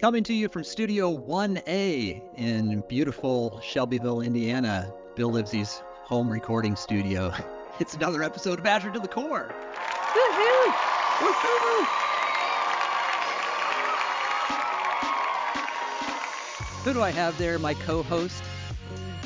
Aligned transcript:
Coming 0.00 0.24
to 0.24 0.34
you 0.34 0.48
from 0.48 0.62
Studio 0.62 1.16
1A 1.16 2.22
in 2.36 2.84
beautiful 2.88 3.60
Shelbyville, 3.60 4.20
Indiana, 4.20 4.92
Bill 5.14 5.30
Livesey's 5.30 5.82
home 6.04 6.28
recording 6.30 6.76
studio. 6.76 7.32
It's 7.78 7.92
another 7.92 8.22
episode 8.22 8.58
of 8.58 8.64
Azure 8.64 8.90
to 8.90 8.98
the 8.98 9.06
Core. 9.06 9.54
Woohoo! 10.14 10.72
Woohoo! 11.18 11.84
Who 16.84 16.94
do 16.94 17.02
I 17.02 17.10
have 17.10 17.36
there? 17.36 17.58
My 17.58 17.74
co-host. 17.74 18.42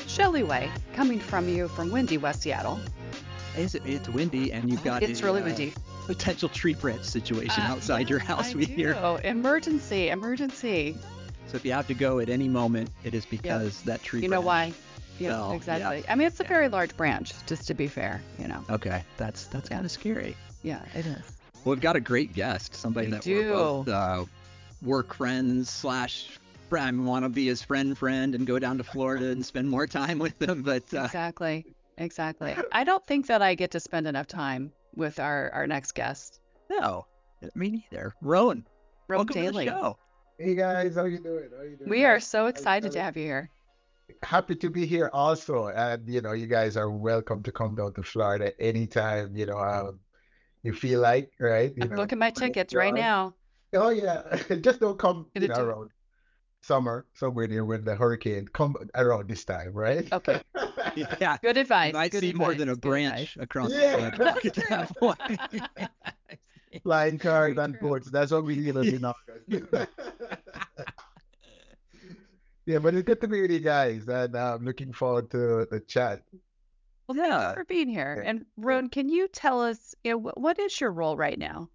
Shelley 0.09 0.43
Way, 0.43 0.69
coming 0.95 1.21
from 1.21 1.49
you 1.49 1.69
from 1.69 1.93
windy 1.93 2.19
West 2.19 2.43
Seattle. 2.43 2.81
Is 3.57 3.77
it? 3.77 3.83
It's 3.87 4.09
windy, 4.09 4.53
and 4.53 4.69
you've 4.69 4.83
got. 4.83 5.05
It's 5.05 5.21
a, 5.21 5.25
really 5.25 5.43
uh, 5.43 5.45
windy. 5.45 5.73
Potential 6.11 6.49
tree 6.49 6.75
branch 6.75 7.05
situation 7.05 7.63
Uh, 7.63 7.69
outside 7.69 8.11
your 8.11 8.19
house. 8.19 8.53
I 8.53 8.59
we 8.59 8.67
do. 8.67 8.73
hear. 8.75 9.19
Emergency, 9.23 10.09
emergency. 10.09 10.99
So 11.47 11.57
if 11.57 11.65
you 11.65 11.71
have 11.71 11.87
to 11.87 11.95
go 11.95 12.19
at 12.19 12.29
any 12.29 12.49
moment, 12.49 12.91
it 13.05 13.15
is 13.15 13.25
because 13.25 13.81
that 13.83 14.03
tree. 14.03 14.21
You 14.23 14.29
know 14.29 14.41
why? 14.41 14.73
Yeah, 15.21 15.31
fell. 15.31 15.53
exactly. 15.53 15.99
Yeah. 16.01 16.13
I 16.13 16.17
mean, 16.17 16.27
it's 16.27 16.41
a 16.41 16.45
very 16.45 16.69
large 16.69 16.97
branch, 16.97 17.33
just 17.47 17.69
to 17.69 17.75
be 17.75 17.87
fair, 17.87 18.21
you 18.41 18.49
know. 18.49 18.65
Okay, 18.71 19.05
that's 19.19 19.47
that's 19.47 19.71
Yeah. 19.71 19.77
kind 19.77 19.85
of 19.87 19.93
scary. 19.93 20.37
Yeah, 20.65 20.83
it 20.97 21.07
is. 21.07 21.23
Well, 21.65 21.77
we've 21.77 21.81
got 21.81 21.95
a 21.95 22.01
great 22.01 22.35
guest, 22.35 22.75
somebody 22.75 23.07
We 23.07 23.13
that 23.13 23.23
do. 23.23 23.37
we're 23.37 23.53
both 23.53 23.89
uh, 23.89 24.25
work 24.83 25.15
friends 25.15 25.71
slash 25.71 26.27
I 26.73 26.91
want 26.91 27.25
to 27.25 27.29
be 27.29 27.47
his 27.47 27.63
friend 27.63 27.97
friend 27.97 28.35
and 28.35 28.49
go 28.49 28.59
down 28.59 28.79
to 28.79 28.85
Florida 28.85 29.27
and 29.31 29.47
spend 29.47 29.71
more 29.71 29.87
time 29.87 30.19
with 30.25 30.43
him. 30.43 30.63
But 30.63 30.93
uh, 30.93 31.03
Exactly. 31.05 31.67
Exactly. 31.99 32.57
I 32.73 32.83
don't 32.83 33.07
think 33.07 33.29
that 33.29 33.43
I 33.43 33.55
get 33.55 33.71
to 33.73 33.81
spend 33.81 34.09
enough 34.09 34.27
time 34.27 34.73
with 34.95 35.19
our, 35.19 35.51
our 35.51 35.67
next 35.67 35.93
guest, 35.93 36.41
no, 36.71 37.07
me 37.55 37.85
neither. 37.91 38.15
Roan, 38.21 38.65
Rob 39.09 39.19
welcome 39.19 39.43
Daley. 39.43 39.65
to 39.67 39.71
the 39.71 39.77
show. 39.77 39.99
Hey 40.39 40.55
guys, 40.55 40.95
how 40.95 41.05
you 41.05 41.19
doing? 41.19 41.49
How 41.51 41.63
are 41.63 41.67
you 41.67 41.77
doing? 41.77 41.91
We 41.91 42.05
are 42.05 42.21
so 42.21 42.47
excited 42.47 42.93
to 42.93 43.03
have 43.03 43.17
you 43.17 43.25
here. 43.25 43.51
Happy 44.23 44.57
to 44.57 44.71
be 44.71 44.87
here 44.87 45.11
also, 45.13 45.69
and 45.69 46.09
you 46.09 46.21
know, 46.21 46.33
you 46.33 46.47
guys 46.47 46.77
are 46.77 46.91
welcome 46.91 47.43
to 47.43 47.53
come 47.53 47.75
down 47.75 47.93
to 47.95 48.03
Florida 48.03 48.53
anytime. 48.61 49.37
You 49.37 49.47
know, 49.47 49.59
um, 49.59 50.01
you 50.63 50.73
feel 50.73 51.01
like, 51.01 51.31
right? 51.39 51.73
You 51.77 51.83
I'm 51.83 51.91
know, 51.91 51.97
booking 51.97 52.19
my 52.19 52.31
tickets 52.31 52.75
right 52.75 52.95
now. 52.95 53.35
Oh 53.73 53.91
yeah, 53.91 54.23
just 54.61 54.81
don't 54.81 54.99
come 54.99 55.27
Gonna 55.35 55.47
you 55.47 55.49
know, 55.49 55.55
do 55.55 55.61
around 55.63 55.91
summer 56.63 57.07
somewhere 57.15 57.47
near 57.47 57.65
when 57.65 57.85
the 57.85 57.95
hurricane 57.95 58.49
come 58.53 58.77
around 58.95 59.29
this 59.29 59.45
time, 59.45 59.73
right? 59.73 60.11
Okay. 60.13 60.41
Yeah, 61.21 61.37
Good 61.43 61.57
advice. 61.57 61.89
you 61.89 61.99
might 61.99 62.11
good 62.13 62.21
see 62.21 62.33
more 62.33 62.55
than 62.55 62.69
a 62.69 62.73
advice, 62.73 62.81
good 62.81 62.89
branch 62.89 63.37
across 63.41 63.71
Yeah. 63.73 64.11
the 64.11 64.25
road 64.25 64.47
at 64.47 64.55
that 64.69 64.97
point. 64.99 65.91
Flying 66.85 67.19
cars 67.19 67.57
and 67.59 67.79
True. 67.79 67.89
boats. 67.91 68.11
That's 68.11 68.31
what 68.33 68.45
we 68.45 68.57
need 68.57 68.77
in 68.77 69.05
August. 69.05 69.47
yeah, 72.67 72.79
but 72.79 72.95
it's 72.95 73.05
good 73.07 73.21
to 73.21 73.29
be 73.29 73.41
with 73.43 73.51
you 73.51 73.59
guys, 73.61 74.07
and 74.09 74.37
I'm 74.37 74.65
looking 74.65 74.93
forward 74.93 75.31
to 75.33 75.67
the 75.71 75.81
chat. 75.87 76.23
Well, 77.09 77.17
thank 77.17 77.29
Yeah. 77.33 77.49
you 77.49 77.55
for 77.55 77.65
being 77.65 77.89
here. 77.89 78.23
Yeah. 78.23 78.31
And 78.31 78.47
Roan, 78.57 78.89
can 78.89 79.09
you 79.09 79.27
tell 79.29 79.61
us, 79.63 79.95
you 80.05 80.13
know, 80.13 80.31
what 80.35 80.59
is 80.61 80.81
your 80.81 80.93
role 80.93 81.17
right 81.17 81.39
now? 81.39 81.69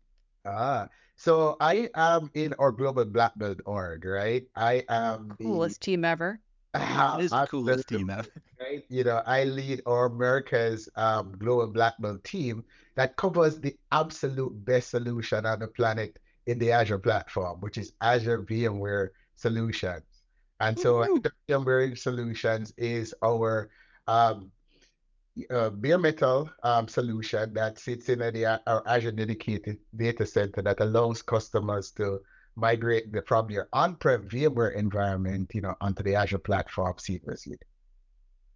Ah, 0.46 0.88
so 1.18 1.58
I 1.60 1.90
am 1.96 2.30
in 2.34 2.54
our 2.60 2.72
global 2.72 3.04
black 3.06 3.34
belt 3.38 3.60
org, 3.66 4.06
right? 4.06 4.44
I 4.56 4.84
am 4.88 5.30
the 5.38 5.44
Coolest 5.44 5.82
team 5.82 6.06
ever. 6.06 6.40
Ah, 6.76 7.18
It 7.18 7.26
is 7.26 7.32
the 7.32 7.48
coolest 7.48 7.88
team 7.88 8.10
ever. 8.10 8.28
right? 8.60 8.84
You 8.90 9.04
know, 9.04 9.22
I 9.26 9.44
lead 9.44 9.82
our 9.86 10.06
America's 10.06 10.90
um, 10.96 11.34
global 11.38 11.68
black 11.68 11.94
belt 12.00 12.24
team 12.24 12.64
that 12.96 13.16
covers 13.16 13.60
the 13.60 13.76
absolute 13.92 14.54
best 14.66 14.90
solution 14.90 15.46
on 15.46 15.60
the 15.60 15.68
planet 15.68 16.20
in 16.48 16.60
the 16.60 16.72
Azure 16.72 17.00
platform, 17.00 17.60
which 17.62 17.78
is 17.78 17.94
Azure 18.02 18.44
VMware 18.44 19.10
Solutions. 19.36 20.04
And 20.60 20.78
so. 20.80 21.04
Azure 21.04 21.32
VMware 21.50 21.98
Solutions 21.98 22.74
is 22.78 23.14
our 23.24 23.70
um, 24.08 24.52
uh, 25.50 25.70
bare 25.70 25.98
metal 25.98 26.50
um, 26.64 26.88
solution 26.88 27.54
that 27.54 27.78
sits 27.80 28.08
in 28.10 28.20
the, 28.20 28.62
our 28.68 28.84
Azure 28.88 29.12
dedicated 29.12 29.78
data 29.96 30.26
center 30.26 30.62
that 30.62 30.80
allows 30.80 31.22
customers 31.22 31.92
to 31.92 32.20
migrate 32.56 33.12
the, 33.12 33.22
from 33.24 33.50
your 33.50 33.70
on-prem 33.74 34.28
VMware 34.30 34.76
environment, 34.76 35.52
you 35.54 35.62
know, 35.62 35.76
onto 35.82 36.04
the 36.04 36.16
Azure 36.16 36.40
platform 36.40 36.96
seamlessly. 36.98 37.58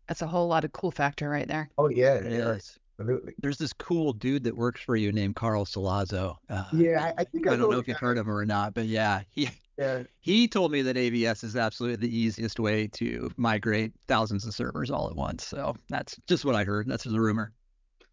That's 0.08 0.22
a 0.22 0.28
whole 0.28 0.48
lot 0.48 0.66
of 0.66 0.72
cool 0.74 0.92
factor 0.92 1.30
right 1.30 1.48
there. 1.48 1.70
Oh 1.78 1.90
yeah, 1.90 2.16
It 2.16 2.32
yeah, 2.32 2.50
is. 2.56 2.78
absolutely. 2.98 3.36
There's 3.42 3.58
this 3.58 3.74
cool 3.74 4.12
dude 4.14 4.44
that 4.44 4.56
works 4.58 4.82
for 4.82 4.96
you 4.96 5.12
named 5.12 5.36
Carl 5.36 5.66
Salazzo. 5.66 6.38
Uh, 6.50 6.64
Yeah, 6.72 7.12
I, 7.18 7.22
I 7.22 7.24
think 7.26 7.48
I 7.48 7.56
don't 7.56 7.70
know 7.70 7.70
know 7.70 7.80
if 7.80 7.88
you've 7.88 8.00
heard 8.00 8.18
of 8.18 8.28
him 8.28 8.34
or 8.34 8.46
not, 8.46 8.74
but 8.74 8.86
yeah, 8.86 9.22
he 9.32 9.50
Yeah, 9.78 10.04
he 10.22 10.48
told 10.48 10.72
me 10.72 10.82
that 10.84 10.98
AVS 10.98 11.44
is 11.44 11.56
absolutely 11.56 12.08
the 12.08 12.16
easiest 12.18 12.59
way 12.59 12.88
to 12.90 13.32
migrate 13.38 13.94
thousands 14.08 14.46
of 14.46 14.54
servers 14.56 14.92
all 14.92 15.09
at 15.09 15.16
once. 15.16 15.46
So 15.46 15.76
that's 15.90 16.18
just 16.28 16.46
what 16.46 16.56
I 16.56 16.66
heard. 16.66 16.88
That's 16.88 17.06
the 17.06 17.20
rumor. 17.22 17.54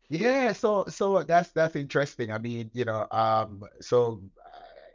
yeah. 0.08 0.52
So, 0.52 0.84
so 0.88 1.22
that's 1.22 1.50
that's 1.52 1.76
interesting. 1.76 2.30
I 2.30 2.38
mean, 2.38 2.70
you 2.72 2.84
know, 2.84 3.06
um, 3.10 3.62
so 3.80 4.22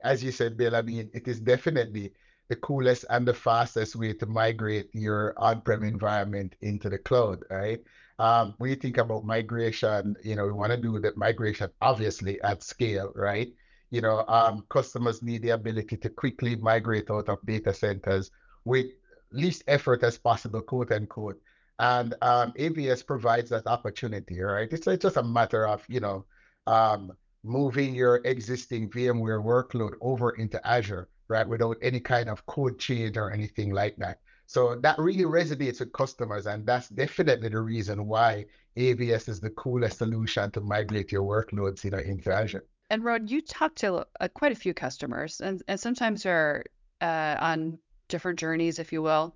as 0.03 0.23
you 0.23 0.31
said, 0.31 0.57
Bill, 0.57 0.75
I 0.75 0.81
mean, 0.81 1.09
it 1.13 1.27
is 1.27 1.39
definitely 1.39 2.13
the 2.49 2.55
coolest 2.57 3.05
and 3.09 3.25
the 3.27 3.33
fastest 3.33 3.95
way 3.95 4.13
to 4.13 4.25
migrate 4.25 4.89
your 4.93 5.33
on-prem 5.37 5.83
environment 5.83 6.55
into 6.61 6.89
the 6.89 6.97
cloud, 6.97 7.43
right? 7.49 7.81
Um, 8.19 8.55
when 8.57 8.69
you 8.69 8.75
think 8.75 8.97
about 8.97 9.25
migration, 9.25 10.15
you 10.23 10.35
know, 10.35 10.45
we 10.45 10.51
want 10.51 10.71
to 10.71 10.77
do 10.77 10.99
the 10.99 11.13
migration 11.15 11.69
obviously 11.81 12.41
at 12.41 12.61
scale, 12.61 13.11
right? 13.15 13.53
You 13.89 14.01
know, 14.01 14.25
um, 14.27 14.65
customers 14.69 15.23
need 15.23 15.41
the 15.43 15.49
ability 15.51 15.97
to 15.97 16.09
quickly 16.09 16.55
migrate 16.55 17.09
out 17.09 17.29
of 17.29 17.39
data 17.45 17.73
centers 17.73 18.31
with 18.65 18.87
least 19.31 19.63
effort 19.67 20.03
as 20.03 20.17
possible, 20.17 20.61
quote 20.61 20.91
unquote. 20.91 21.41
And 21.79 22.13
um, 22.21 22.53
AVS 22.59 23.05
provides 23.05 23.49
that 23.49 23.65
opportunity, 23.65 24.39
right? 24.41 24.71
It's, 24.71 24.85
it's 24.87 25.01
just 25.01 25.17
a 25.17 25.23
matter 25.23 25.67
of, 25.67 25.83
you 25.87 25.99
know, 25.99 26.25
um, 26.67 27.13
moving 27.43 27.95
your 27.95 28.21
existing 28.25 28.89
VMware 28.89 29.43
workload 29.43 29.93
over 30.01 30.31
into 30.31 30.65
Azure, 30.67 31.09
right, 31.27 31.47
without 31.47 31.77
any 31.81 31.99
kind 31.99 32.29
of 32.29 32.45
code 32.45 32.79
change 32.79 33.17
or 33.17 33.31
anything 33.31 33.71
like 33.71 33.95
that. 33.97 34.19
So 34.45 34.75
that 34.81 34.97
really 34.99 35.23
resonates 35.23 35.79
with 35.79 35.93
customers, 35.93 36.45
and 36.45 36.65
that's 36.65 36.89
definitely 36.89 37.49
the 37.49 37.61
reason 37.61 38.05
why 38.05 38.45
AVS 38.77 39.29
is 39.29 39.39
the 39.39 39.49
coolest 39.51 39.99
solution 39.99 40.51
to 40.51 40.61
migrate 40.61 41.11
your 41.11 41.23
workloads, 41.23 41.83
you 41.83 41.91
know, 41.91 41.99
into 41.99 42.33
Azure. 42.33 42.65
And 42.89 43.03
Rod, 43.03 43.29
you 43.29 43.41
talk 43.41 43.75
to 43.75 44.05
uh, 44.19 44.27
quite 44.33 44.51
a 44.51 44.55
few 44.55 44.73
customers, 44.73 45.39
and, 45.39 45.63
and 45.69 45.79
sometimes 45.79 46.23
they're 46.23 46.65
uh, 46.99 47.37
on 47.39 47.79
different 48.09 48.39
journeys, 48.39 48.77
if 48.79 48.91
you 48.91 49.01
will. 49.01 49.35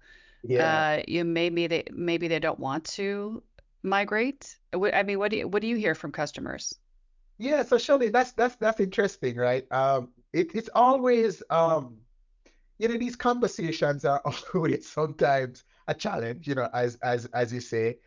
Uh, 0.60 1.02
you 1.08 1.24
maybe 1.24 1.66
they 1.66 1.84
maybe 1.92 2.28
they 2.28 2.40
don't 2.40 2.60
want 2.60 2.84
to 2.84 3.42
migrate. 3.82 4.58
I 4.74 5.04
mean, 5.04 5.18
what 5.18 5.32
do 5.32 5.38
you 5.38 5.48
what 5.48 5.62
do 5.62 5.68
you 5.68 5.76
hear 5.76 5.96
from 5.96 6.12
customers? 6.12 6.78
Yeah, 7.38 7.64
so 7.64 7.78
Shirley, 7.78 8.10
that's 8.10 8.32
that's 8.34 8.56
that's 8.56 8.80
interesting, 8.80 9.36
right? 9.36 9.70
Um, 9.72 10.10
it, 10.34 10.56
it's 10.56 10.70
always 10.74 11.44
um, 11.50 11.98
you 12.80 12.88
know, 12.90 12.98
these 12.98 13.16
conversations 13.16 14.06
are 14.06 14.22
always 14.56 14.90
sometimes 14.90 15.64
a 15.88 15.94
challenge, 15.94 16.48
you 16.48 16.56
know, 16.56 16.70
as 16.74 16.98
as 17.04 17.26
as 17.28 17.54
you 17.54 17.62
say. 17.62 17.98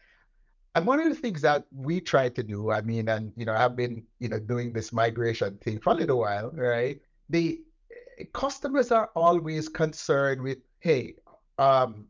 And 0.75 0.87
one 0.87 1.01
of 1.01 1.09
the 1.09 1.15
things 1.15 1.43
that 1.43 1.67
we 1.73 2.01
try 2.01 2.29
to 2.31 2.43
do, 2.43 2.71
I 2.71 2.83
mean, 2.83 3.09
and 3.09 3.33
you 3.37 3.45
know, 3.47 3.55
I've 3.55 3.77
been, 3.77 4.05
you 4.21 4.29
know, 4.29 4.39
doing 4.39 4.73
this 4.73 4.93
migration 4.93 5.59
thing 5.59 5.81
for 5.81 5.93
a 5.93 5.97
little 5.97 6.21
while, 6.21 6.51
right? 6.53 7.01
The 7.31 7.61
eh, 8.21 8.25
customers 8.33 8.93
are 8.93 9.11
always 9.17 9.69
concerned 9.69 10.43
with, 10.43 10.59
hey, 10.81 11.17
um, 11.59 12.07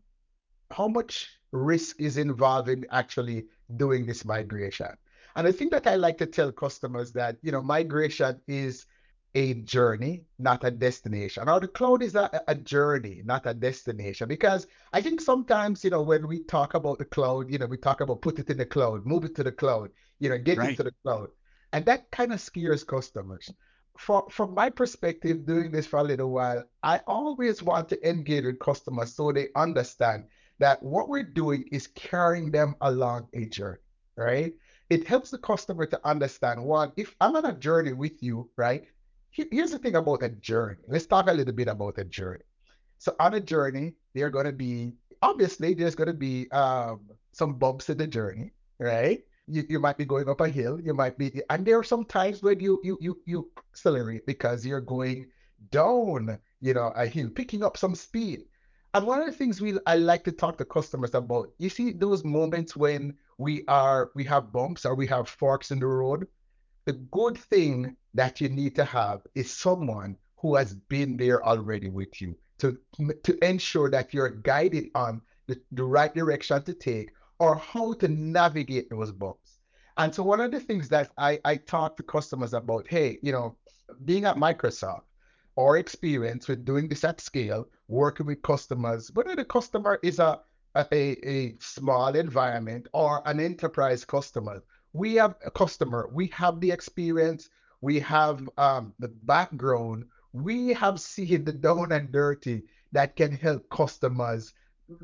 how 0.71 0.89
much 0.89 1.29
risk 1.53 2.01
is 2.01 2.19
involved 2.19 2.69
in 2.69 2.87
actually 2.91 3.47
doing 3.77 4.07
this 4.07 4.25
migration? 4.25 4.89
And 5.39 5.47
I 5.47 5.53
think 5.53 5.71
that 5.71 5.87
I 5.87 5.95
like 5.95 6.19
to 6.19 6.27
tell 6.27 6.51
customers 6.51 7.13
that, 7.13 7.37
you 7.43 7.53
know, 7.53 7.63
migration 7.63 8.41
is 8.49 8.87
a 9.37 9.55
journey, 9.55 10.25
not 10.41 10.65
a 10.65 10.71
destination. 10.73 11.49
Or 11.49 11.61
the 11.61 11.69
cloud 11.69 12.03
is 12.03 12.17
a, 12.17 12.43
a 12.49 12.57
journey, 12.57 13.23
not 13.25 13.47
a 13.47 13.55
destination. 13.55 14.27
Because 14.27 14.67
I 14.93 15.01
think 15.01 15.21
sometimes, 15.21 15.85
you 15.85 15.91
know, 15.91 16.03
when 16.03 16.27
we 16.27 16.43
talk 16.43 16.75
about 16.75 16.99
the 16.99 17.05
cloud, 17.05 17.53
you 17.53 17.59
know, 17.59 17.67
we 17.67 17.77
talk 17.77 18.01
about 18.01 18.21
put 18.21 18.41
it 18.41 18.51
in 18.51 18.57
the 18.57 18.67
cloud, 18.67 19.07
move 19.07 19.25
it 19.27 19.37
to 19.37 19.45
the 19.45 19.53
cloud, 19.53 19.91
you 20.19 20.29
know, 20.29 20.39
get 20.39 20.59
Right. 20.59 20.71
into 20.71 20.83
the 20.83 20.93
cloud. 21.05 21.29
And 21.73 21.87
that 21.87 22.11
kind 22.11 22.33
of 22.33 22.41
scares 22.41 22.83
customers. 22.83 23.49
For, 23.97 24.27
from 24.31 24.55
my 24.55 24.71
perspective, 24.71 25.47
doing 25.47 25.71
this 25.71 25.87
for 25.87 26.01
a 26.01 26.03
little 26.03 26.33
while, 26.33 26.65
I 26.83 27.01
always 27.07 27.63
want 27.63 27.91
to 27.91 28.09
engage 28.09 28.45
with 28.45 28.59
customers 28.59 29.15
so 29.15 29.31
they 29.31 29.51
understand 29.55 30.25
that 30.59 30.83
what 30.83 31.09
we're 31.09 31.23
doing 31.23 31.65
is 31.71 31.87
carrying 31.95 32.51
them 32.51 32.75
along 32.81 33.29
a 33.35 33.45
journey, 33.45 33.79
right? 34.17 34.53
It 34.91 35.07
helps 35.07 35.31
the 35.31 35.39
customer 35.39 35.87
to 35.87 36.01
understand 36.05 36.65
one, 36.65 36.93
if 36.97 37.15
I'm 37.21 37.37
on 37.37 37.45
a 37.45 37.53
journey 37.53 37.93
with 37.93 38.23
you, 38.23 38.51
right? 38.57 38.85
Here's 39.31 39.71
the 39.71 39.79
thing 39.79 39.95
about 39.95 40.23
a 40.23 40.31
journey. 40.31 40.79
Let's 40.89 41.07
talk 41.07 41.29
a 41.29 41.33
little 41.33 41.53
bit 41.53 41.69
about 41.69 41.99
a 41.99 42.05
journey. 42.05 42.45
So 42.99 43.15
on 43.21 43.35
a 43.35 43.41
journey, 43.41 43.95
there 44.15 44.27
are 44.27 44.31
going 44.31 44.47
to 44.47 44.53
be 44.53 44.95
obviously 45.23 45.75
there's 45.75 45.95
going 45.95 46.09
to 46.09 46.15
be 46.15 46.51
um, 46.51 47.01
some 47.33 47.55
bumps 47.55 47.91
in 47.91 47.99
the 47.99 48.07
journey, 48.07 48.53
right? 48.79 49.21
You, 49.47 49.65
you 49.69 49.79
might 49.79 49.99
be 49.99 50.05
going 50.05 50.29
up 50.29 50.41
a 50.41 50.49
hill, 50.49 50.81
you 50.81 50.95
might 50.95 51.17
be, 51.19 51.43
and 51.51 51.65
there 51.65 51.79
are 51.79 51.85
some 51.85 52.05
times 52.05 52.43
when 52.43 52.61
you 52.61 52.81
you 52.83 52.99
you 53.01 53.19
you 53.25 53.51
accelerate 53.73 54.27
because 54.27 54.67
you're 54.67 54.81
going 54.81 55.27
down 55.71 56.39
you 56.61 56.75
know, 56.75 56.93
a 56.97 57.07
hill, 57.07 57.31
picking 57.31 57.63
up 57.63 57.77
some 57.77 57.95
speed. 57.95 58.45
And 58.95 59.07
one 59.07 59.21
of 59.21 59.27
the 59.27 59.33
things 59.33 59.61
we 59.61 59.79
I 59.87 59.97
like 59.97 60.25
to 60.25 60.33
talk 60.33 60.59
to 60.59 60.65
customers 60.65 61.15
about, 61.15 61.51
you 61.59 61.69
see 61.69 61.93
those 61.93 62.25
moments 62.25 62.77
when 62.77 63.15
we 63.39 63.65
are 63.69 64.11
we 64.15 64.25
have 64.25 64.53
bumps 64.53 64.85
or 64.85 64.95
we 64.95 65.07
have 65.07 65.29
forks 65.29 65.71
in 65.71 65.79
the 65.79 65.87
road. 65.87 66.27
The 66.85 66.93
good 66.93 67.39
thing 67.39 67.97
that 68.15 68.41
you 68.41 68.49
need 68.49 68.75
to 68.77 68.85
have 68.85 69.23
is 69.35 69.51
someone 69.51 70.17
who 70.37 70.57
has 70.57 70.75
been 70.75 71.17
there 71.17 71.45
already 71.45 71.89
with 71.89 72.21
you 72.21 72.37
to 72.59 72.77
to 73.23 73.45
ensure 73.45 73.91
that 73.91 74.13
you're 74.13 74.31
guided 74.31 74.91
on 74.95 75.23
the, 75.47 75.61
the 75.73 75.85
right 75.85 76.15
direction 76.15 76.63
to 76.65 76.75
take 76.75 77.11
or 77.39 77.57
how 77.57 77.93
to 77.95 78.09
navigate 78.09 78.91
those 78.91 79.13
bumps. 79.13 79.59
And 79.97 80.15
so 80.15 80.23
one 80.23 80.41
of 80.41 80.51
the 80.53 80.61
things 80.61 80.89
that 80.91 81.11
I, 81.19 81.41
I 81.45 81.57
talk 81.57 81.97
to 81.97 82.03
customers 82.03 82.55
about, 82.55 82.87
hey, 82.89 83.19
you 83.23 83.33
know, 83.33 83.57
being 84.05 84.25
at 84.25 84.37
Microsoft, 84.37 85.03
our 85.59 85.77
experience 85.77 86.47
with 86.47 86.65
doing 86.65 86.89
this 86.89 87.05
at 87.05 87.21
scale, 87.21 87.69
working 87.89 88.27
with 88.27 88.43
customers, 88.43 89.11
whether 89.15 89.35
the 89.35 89.45
customer 89.45 89.99
is 90.03 90.21
a, 90.21 90.41
a, 90.75 91.29
a 91.29 91.57
small 91.61 92.15
environment 92.15 92.89
or 92.93 93.23
an 93.27 93.41
enterprise 93.41 94.05
customer, 94.05 94.63
we 94.93 95.15
have 95.15 95.35
a 95.45 95.51
customer, 95.51 96.09
we 96.13 96.29
have 96.29 96.61
the 96.61 96.71
experience, 96.71 97.49
we 97.81 98.01
have 98.01 98.49
um, 98.59 98.93
the 98.99 99.09
background, 99.09 100.05
we 100.33 100.69
have 100.75 101.01
seen 101.01 101.45
the 101.45 101.53
down 101.53 101.93
and 101.93 102.13
dirty 102.13 102.63
that 102.93 103.17
can 103.17 103.33
help 103.33 103.69
customers 103.71 104.55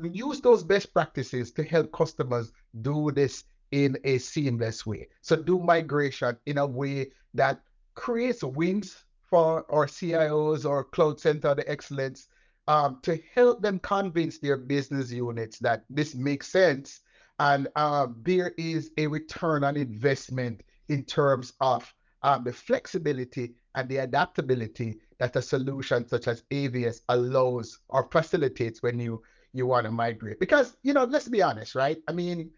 use 0.01 0.41
those 0.41 0.63
best 0.63 0.93
practices 0.93 1.51
to 1.51 1.63
help 1.63 1.91
customers 1.91 2.51
do 2.81 3.11
this 3.11 3.43
in 3.71 3.97
a 4.03 4.17
seamless 4.17 4.85
way. 4.85 5.07
So 5.21 5.35
do 5.35 5.59
migration 5.59 6.37
in 6.45 6.57
a 6.57 6.65
way 6.65 7.11
that 7.33 7.61
creates 7.93 8.43
wins 8.43 9.03
for 9.29 9.65
our 9.71 9.85
CIOs 9.85 10.67
or 10.67 10.83
cloud 10.83 11.19
center 11.19 11.49
of 11.49 11.59
excellence 11.67 12.27
um, 12.67 12.99
to 13.03 13.19
help 13.33 13.61
them 13.61 13.79
convince 13.79 14.39
their 14.39 14.57
business 14.57 15.11
units 15.11 15.59
that 15.59 15.85
this 15.89 16.15
makes 16.15 16.47
sense 16.47 17.01
and 17.39 17.67
uh, 17.75 18.07
there 18.23 18.53
is 18.57 18.91
a 18.97 19.07
return 19.07 19.63
on 19.63 19.75
investment 19.75 20.63
in 20.87 21.03
terms 21.03 21.53
of 21.59 21.93
um, 22.23 22.43
the 22.43 22.53
flexibility 22.53 23.53
and 23.75 23.89
the 23.89 23.97
adaptability 23.97 24.99
that 25.19 25.35
a 25.35 25.41
solution 25.41 26.07
such 26.07 26.27
as 26.27 26.43
AVS 26.51 27.01
allows 27.09 27.79
or 27.89 28.07
facilitates 28.11 28.81
when 28.81 28.99
you 28.99 29.21
you 29.53 29.65
want 29.65 29.85
to 29.85 29.91
migrate. 29.91 30.39
Because 30.39 30.75
you 30.83 30.93
know, 30.93 31.03
let's 31.05 31.27
be 31.27 31.41
honest, 31.41 31.75
right? 31.75 31.97
I 32.07 32.11
mean, 32.13 32.51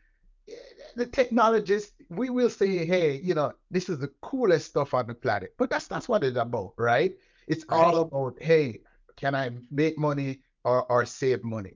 the 0.95 1.05
technologists, 1.05 1.93
we 2.09 2.29
will 2.29 2.49
say, 2.49 2.85
hey, 2.85 3.19
you 3.23 3.35
know, 3.35 3.51
this 3.69 3.89
is 3.89 3.99
the 3.99 4.09
coolest 4.21 4.67
stuff 4.67 4.93
on 4.93 5.07
the 5.07 5.13
planet. 5.13 5.53
But 5.57 5.69
that's 5.69 5.87
that's 5.87 6.07
what 6.07 6.23
it's 6.23 6.37
about, 6.37 6.73
right? 6.77 7.13
It's 7.47 7.65
right. 7.69 7.77
all 7.77 7.97
about, 7.97 8.41
hey, 8.41 8.81
can 9.17 9.35
I 9.35 9.49
make 9.69 9.97
money 9.97 10.39
or, 10.63 10.89
or 10.91 11.05
save 11.05 11.43
money? 11.43 11.73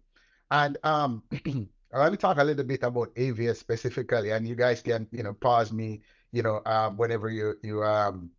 And 0.49 0.77
um, 0.83 1.23
let 1.93 2.11
me 2.11 2.17
talk 2.17 2.37
a 2.37 2.43
little 2.43 2.63
bit 2.63 2.83
about 2.83 3.13
AVS 3.15 3.57
specifically, 3.57 4.31
and 4.31 4.47
you 4.47 4.55
guys 4.55 4.81
can, 4.81 5.07
you 5.11 5.23
know, 5.23 5.33
pause 5.33 5.71
me, 5.71 6.01
you 6.31 6.43
know, 6.43 6.61
um, 6.65 6.97
whenever 6.97 7.29
you 7.29 7.55
you 7.63 7.83
um 7.83 8.29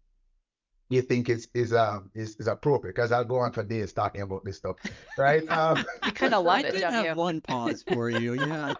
you 0.89 1.03
think 1.03 1.29
is 1.29 1.49
is 1.55 1.73
um 1.73 2.11
is, 2.15 2.37
is 2.37 2.47
appropriate 2.47 2.95
because 2.95 3.13
I'll 3.13 3.25
go 3.25 3.39
on 3.39 3.53
for 3.53 3.63
days 3.63 3.93
talking 3.93 4.23
about 4.23 4.45
this 4.45 4.59
stuff, 4.59 4.77
right? 5.19 5.43
Um, 5.51 5.85
you 6.05 6.13
kind 6.13 6.35
of 6.35 6.45
love 6.45 6.59
I 6.59 6.69
it. 6.69 6.73
did 6.73 6.83
have 6.83 7.05
you? 7.07 7.15
one 7.15 7.41
pause 7.41 7.83
for 7.83 8.11
you. 8.11 8.35
Yeah, 8.35 8.75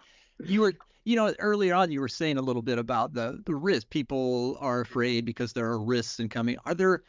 you 0.45 0.61
were 0.61 0.73
you 1.05 1.15
know, 1.15 1.33
earlier 1.39 1.75
on 1.75 1.91
you 1.91 1.99
were 1.99 2.07
saying 2.07 2.37
a 2.37 2.41
little 2.41 2.61
bit 2.61 2.77
about 2.77 3.13
the 3.13 3.41
the 3.45 3.55
risk. 3.55 3.89
People 3.89 4.57
are 4.59 4.81
afraid 4.81 5.25
because 5.25 5.53
there 5.53 5.65
are 5.65 5.79
risks 5.79 6.19
in 6.19 6.29
coming. 6.29 6.57
Are 6.65 6.73
there 6.73 7.03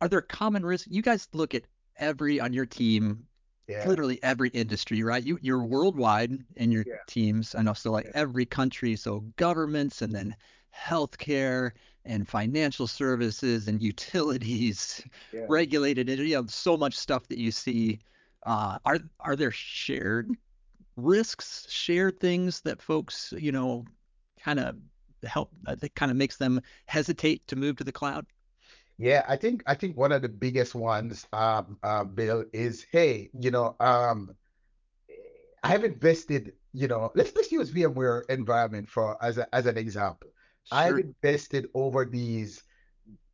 are 0.00 0.08
there 0.08 0.20
common 0.22 0.64
risks? 0.64 0.88
You 0.90 1.02
guys 1.02 1.28
look 1.32 1.54
at 1.54 1.62
every 1.98 2.40
on 2.40 2.52
your 2.52 2.66
team, 2.66 3.26
yeah. 3.66 3.86
literally 3.86 4.18
every 4.22 4.48
industry, 4.50 5.02
right? 5.02 5.22
You 5.22 5.38
you're 5.42 5.62
worldwide 5.62 6.38
in 6.56 6.72
your 6.72 6.84
yeah. 6.86 6.94
teams. 7.06 7.54
I 7.54 7.62
know 7.62 7.74
so 7.74 7.92
like 7.92 8.06
yeah. 8.06 8.12
every 8.14 8.46
country, 8.46 8.96
so 8.96 9.20
governments 9.36 10.02
and 10.02 10.14
then 10.14 10.34
healthcare 10.74 11.72
and 12.04 12.26
financial 12.26 12.86
services 12.86 13.68
and 13.68 13.82
utilities, 13.82 15.04
regulated. 15.48 16.08
You 16.08 16.36
know, 16.36 16.46
so 16.46 16.76
much 16.76 16.96
stuff 16.96 17.28
that 17.28 17.38
you 17.38 17.50
see. 17.50 18.00
Uh, 18.46 18.78
are 18.84 18.98
are 19.20 19.36
there 19.36 19.50
shared 19.50 20.30
risks, 20.96 21.66
shared 21.68 22.20
things 22.20 22.60
that 22.62 22.80
folks, 22.80 23.34
you 23.36 23.52
know, 23.52 23.84
kind 24.40 24.60
of 24.60 24.76
help 25.24 25.50
uh, 25.66 25.74
that 25.74 25.94
kind 25.94 26.10
of 26.10 26.16
makes 26.16 26.36
them 26.36 26.60
hesitate 26.86 27.46
to 27.48 27.56
move 27.56 27.76
to 27.76 27.84
the 27.84 27.92
cloud? 27.92 28.26
Yeah, 28.98 29.24
I 29.28 29.36
think 29.36 29.62
I 29.66 29.74
think 29.74 29.96
one 29.96 30.12
of 30.12 30.22
the 30.22 30.28
biggest 30.28 30.74
ones, 30.74 31.26
um, 31.32 31.78
uh, 31.82 32.04
Bill, 32.04 32.44
is 32.52 32.84
hey, 32.90 33.30
you 33.38 33.50
know, 33.50 33.76
um, 33.78 34.34
I 35.62 35.68
have 35.68 35.84
invested, 35.84 36.52
you 36.72 36.88
know, 36.88 37.12
let's 37.14 37.34
let's 37.36 37.52
use 37.52 37.70
VMware 37.70 38.22
environment 38.28 38.88
for 38.88 39.16
as 39.22 39.38
a, 39.38 39.52
as 39.54 39.66
an 39.66 39.78
example. 39.78 40.30
Sure. 40.64 40.78
I've 40.78 40.98
invested 40.98 41.68
over 41.74 42.04
these 42.04 42.62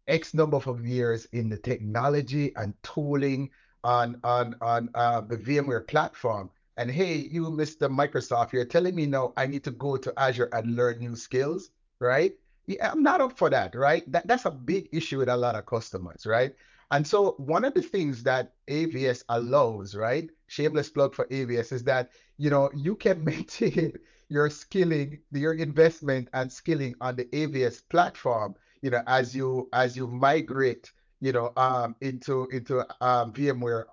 X 0.06 0.34
number 0.34 0.58
of 0.58 0.86
years 0.86 1.26
in 1.32 1.48
the 1.48 1.56
technology 1.56 2.52
and 2.56 2.74
tooling 2.82 3.50
on 3.82 4.20
on 4.22 4.56
on 4.60 4.90
uh, 4.94 5.22
the 5.22 5.38
VMware 5.38 5.88
platform 5.88 6.50
and 6.76 6.90
hey, 6.90 7.14
you, 7.14 7.44
Mr. 7.50 7.88
Microsoft, 7.88 8.52
you're 8.52 8.64
telling 8.64 8.94
me 8.94 9.06
now 9.06 9.32
I 9.36 9.46
need 9.46 9.62
to 9.64 9.70
go 9.70 9.96
to 9.96 10.12
Azure 10.16 10.48
and 10.52 10.74
learn 10.74 10.98
new 10.98 11.14
skills, 11.14 11.70
right? 12.00 12.32
Yeah, 12.66 12.90
I'm 12.90 13.02
not 13.02 13.20
up 13.20 13.36
for 13.36 13.50
that, 13.50 13.74
right? 13.74 14.10
That, 14.10 14.26
that's 14.26 14.46
a 14.46 14.50
big 14.50 14.88
issue 14.92 15.18
with 15.18 15.28
a 15.28 15.36
lot 15.36 15.54
of 15.54 15.66
customers, 15.66 16.24
right? 16.26 16.54
And 16.90 17.06
so 17.06 17.32
one 17.38 17.64
of 17.64 17.74
the 17.74 17.82
things 17.82 18.22
that 18.24 18.52
AVS 18.68 19.24
allows, 19.28 19.94
right? 19.94 20.30
Shameless 20.46 20.90
plug 20.90 21.14
for 21.14 21.26
AVS 21.26 21.72
is 21.72 21.84
that, 21.84 22.10
you 22.38 22.50
know, 22.50 22.70
you 22.74 22.96
can 22.96 23.24
maintain 23.24 23.92
your 24.28 24.48
skilling, 24.48 25.18
your 25.32 25.54
investment 25.54 26.28
and 26.32 26.50
skilling 26.50 26.94
on 27.00 27.16
the 27.16 27.26
AVS 27.32 27.82
platform, 27.90 28.54
you 28.80 28.90
know, 28.90 29.02
as 29.06 29.34
you 29.34 29.68
as 29.72 29.96
you 29.96 30.06
migrate, 30.06 30.90
you 31.20 31.32
know, 31.32 31.52
um, 31.56 31.96
into 32.00 32.46
into 32.50 32.80
um, 33.04 33.32
VMware 33.32 33.84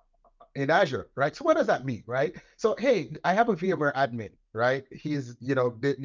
in 0.56 0.70
Azure, 0.70 1.10
right? 1.16 1.36
So 1.36 1.46
what 1.46 1.58
does 1.58 1.68
that 1.68 1.86
mean, 1.86 2.04
right? 2.06 2.36
So 2.58 2.76
hey, 2.78 3.12
I 3.24 3.34
have 3.34 3.50
a 3.50 3.56
VMware 3.56 3.94
admin, 3.94 4.32
right? 4.54 4.84
He's, 4.92 5.36
you 5.40 5.56
know, 5.56 5.76
they, 5.80 5.96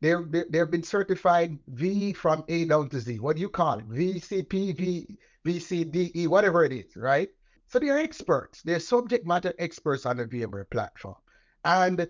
they're, 0.00 0.24
they've 0.50 0.70
been 0.70 0.82
certified 0.82 1.58
V 1.68 2.12
from 2.12 2.44
A 2.48 2.64
down 2.66 2.88
to 2.90 3.00
Z. 3.00 3.18
What 3.18 3.36
do 3.36 3.42
you 3.42 3.48
call 3.48 3.78
it? 3.78 3.88
VCP, 3.88 4.76
V, 4.76 5.18
VCDE, 5.46 6.28
whatever 6.28 6.64
it 6.64 6.72
is, 6.72 6.96
right? 6.96 7.28
So 7.68 7.78
they're 7.78 7.98
experts. 7.98 8.62
They're 8.62 8.80
subject 8.80 9.26
matter 9.26 9.52
experts 9.58 10.06
on 10.06 10.18
the 10.18 10.26
VMware 10.26 10.70
platform. 10.70 11.16
And 11.64 12.06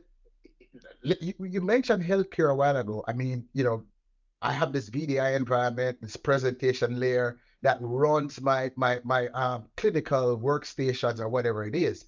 you 1.02 1.60
mentioned 1.62 2.02
healthcare 2.02 2.50
a 2.50 2.54
while 2.54 2.76
ago. 2.76 3.04
I 3.08 3.12
mean, 3.12 3.46
you 3.54 3.64
know, 3.64 3.84
I 4.42 4.52
have 4.52 4.72
this 4.72 4.90
VDI 4.90 5.34
environment, 5.34 5.98
this 6.02 6.16
presentation 6.16 7.00
layer 7.00 7.38
that 7.66 7.78
runs 7.80 8.40
my 8.40 8.70
my 8.76 9.00
my 9.02 9.26
um, 9.28 9.64
clinical 9.76 10.38
workstations 10.38 11.18
or 11.18 11.28
whatever 11.28 11.64
it 11.64 11.75
is. 11.75 12.04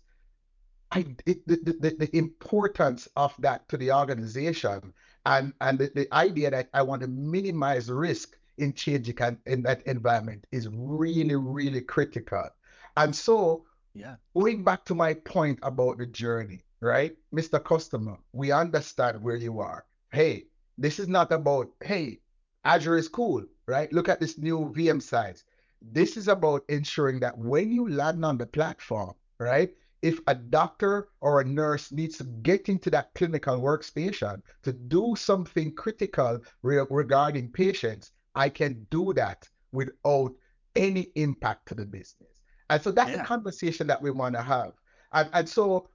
I 0.92 1.00
it, 1.26 1.46
the, 1.48 1.56
the, 1.56 1.90
the 1.98 2.16
importance 2.16 3.08
of 3.16 3.34
that 3.40 3.68
to 3.68 3.76
the 3.76 3.90
organization 3.90 4.94
and 5.26 5.52
and 5.60 5.78
the, 5.80 5.90
the 5.92 6.14
idea 6.14 6.52
that 6.52 6.68
I 6.72 6.82
want 6.82 7.02
to 7.02 7.08
minimize 7.08 7.90
risk 7.90 8.36
in 8.56 8.72
changing 8.72 9.18
in 9.46 9.62
that 9.62 9.84
environment 9.88 10.46
is 10.52 10.68
really 10.70 11.34
really 11.34 11.80
critical. 11.80 12.48
And 12.96 13.14
so, 13.14 13.64
yeah, 13.94 14.14
going 14.34 14.62
back 14.62 14.84
to 14.84 14.94
my 14.94 15.14
point 15.14 15.58
about 15.62 15.98
the 15.98 16.06
journey, 16.06 16.62
right, 16.80 17.16
Mr. 17.34 17.62
Customer, 17.62 18.16
we 18.32 18.52
understand 18.52 19.22
where 19.24 19.36
you 19.36 19.58
are. 19.58 19.84
Hey, 20.12 20.44
this 20.78 21.00
is 21.00 21.08
not 21.08 21.32
about 21.32 21.68
hey, 21.82 22.20
Azure 22.64 22.96
is 22.96 23.08
cool, 23.08 23.44
right? 23.66 23.92
Look 23.92 24.08
at 24.08 24.20
this 24.20 24.38
new 24.38 24.72
VM 24.76 25.02
size. 25.02 25.44
This 25.80 26.16
is 26.16 26.28
about 26.28 26.64
ensuring 26.68 27.20
that 27.20 27.36
when 27.38 27.70
you 27.70 27.88
land 27.88 28.24
on 28.24 28.38
the 28.38 28.46
platform, 28.46 29.14
right? 29.38 29.70
If 30.02 30.20
a 30.26 30.34
doctor 30.34 31.08
or 31.20 31.40
a 31.40 31.44
nurse 31.44 31.90
needs 31.90 32.18
to 32.18 32.24
get 32.24 32.68
into 32.68 32.90
that 32.90 33.14
clinical 33.14 33.60
workstation 33.60 34.42
to 34.62 34.72
do 34.72 35.14
something 35.16 35.74
critical 35.74 36.40
re- 36.62 36.86
regarding 36.88 37.50
patients, 37.50 38.12
I 38.34 38.48
can 38.48 38.86
do 38.90 39.12
that 39.14 39.48
without 39.72 40.32
any 40.76 41.08
impact 41.16 41.66
to 41.68 41.74
the 41.74 41.84
business. 41.84 42.42
And 42.70 42.80
so 42.80 42.92
that's 42.92 43.10
yeah. 43.10 43.18
the 43.18 43.24
conversation 43.24 43.86
that 43.88 44.00
we 44.00 44.10
want 44.10 44.34
to 44.36 44.42
have. 44.42 44.72
And, 45.12 45.28
and 45.32 45.48
so 45.48 45.88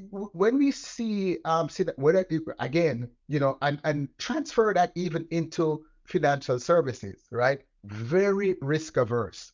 when 0.00 0.58
we 0.58 0.70
see 0.70 1.38
um 1.44 1.68
see 1.68 1.82
that 1.82 1.98
whether 1.98 2.26
again 2.58 3.08
you 3.28 3.38
know 3.38 3.56
and 3.62 3.80
and 3.84 4.08
transfer 4.18 4.72
that 4.74 4.90
even 4.94 5.26
into 5.30 5.84
financial 6.06 6.58
services 6.58 7.26
right 7.30 7.62
very 7.86 8.56
risk 8.60 8.96
averse 8.96 9.52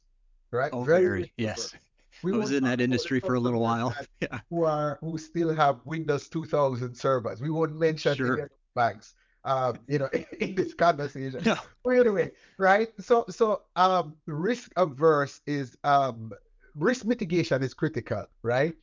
right 0.50 0.70
oh, 0.72 0.84
very, 0.84 1.04
very 1.04 1.32
yes 1.36 1.74
we 2.22 2.32
I 2.32 2.36
was 2.36 2.52
in 2.52 2.64
that 2.64 2.80
industry 2.80 3.20
for 3.20 3.34
a 3.34 3.40
little 3.40 3.60
while 3.60 3.94
yeah. 4.20 4.40
who 4.50 4.64
are 4.64 4.98
who 5.00 5.18
still 5.18 5.54
have 5.54 5.80
windows 5.84 6.28
2000 6.28 6.94
servers 6.94 7.40
we 7.40 7.50
won't 7.50 7.78
mention 7.78 8.16
sure. 8.16 8.50
banks 8.74 9.14
um, 9.44 9.78
you 9.88 9.98
know, 9.98 10.08
in 10.40 10.54
this 10.54 10.74
conversation. 10.74 11.42
No. 11.44 11.56
But 11.84 11.90
anyway, 11.90 12.30
right? 12.58 12.88
So, 13.00 13.24
so 13.28 13.62
um, 13.76 14.14
risk 14.26 14.72
averse 14.76 15.40
is 15.46 15.76
um, 15.84 16.32
risk 16.74 17.04
mitigation 17.04 17.62
is 17.62 17.74
critical, 17.74 18.26
right? 18.42 18.74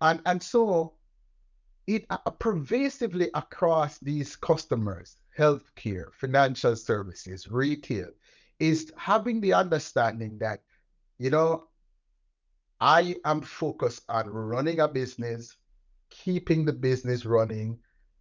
And 0.00 0.20
and 0.26 0.42
so 0.42 0.94
it 1.86 2.06
uh, 2.10 2.18
pervasively 2.18 3.30
across 3.34 3.98
these 3.98 4.36
customers, 4.36 5.16
healthcare, 5.38 6.12
financial 6.12 6.76
services, 6.76 7.48
retail, 7.50 8.08
is 8.70 8.90
having 8.96 9.40
the 9.40 9.52
understanding 9.52 10.38
that, 10.38 10.60
you 11.18 11.28
know, 11.28 11.64
I 12.80 13.16
am 13.24 13.42
focused 13.42 14.02
on 14.08 14.28
running 14.28 14.80
a 14.80 14.88
business, 14.88 15.56
keeping 16.08 16.64
the 16.64 16.72
business 16.72 17.26
running, 17.26 17.78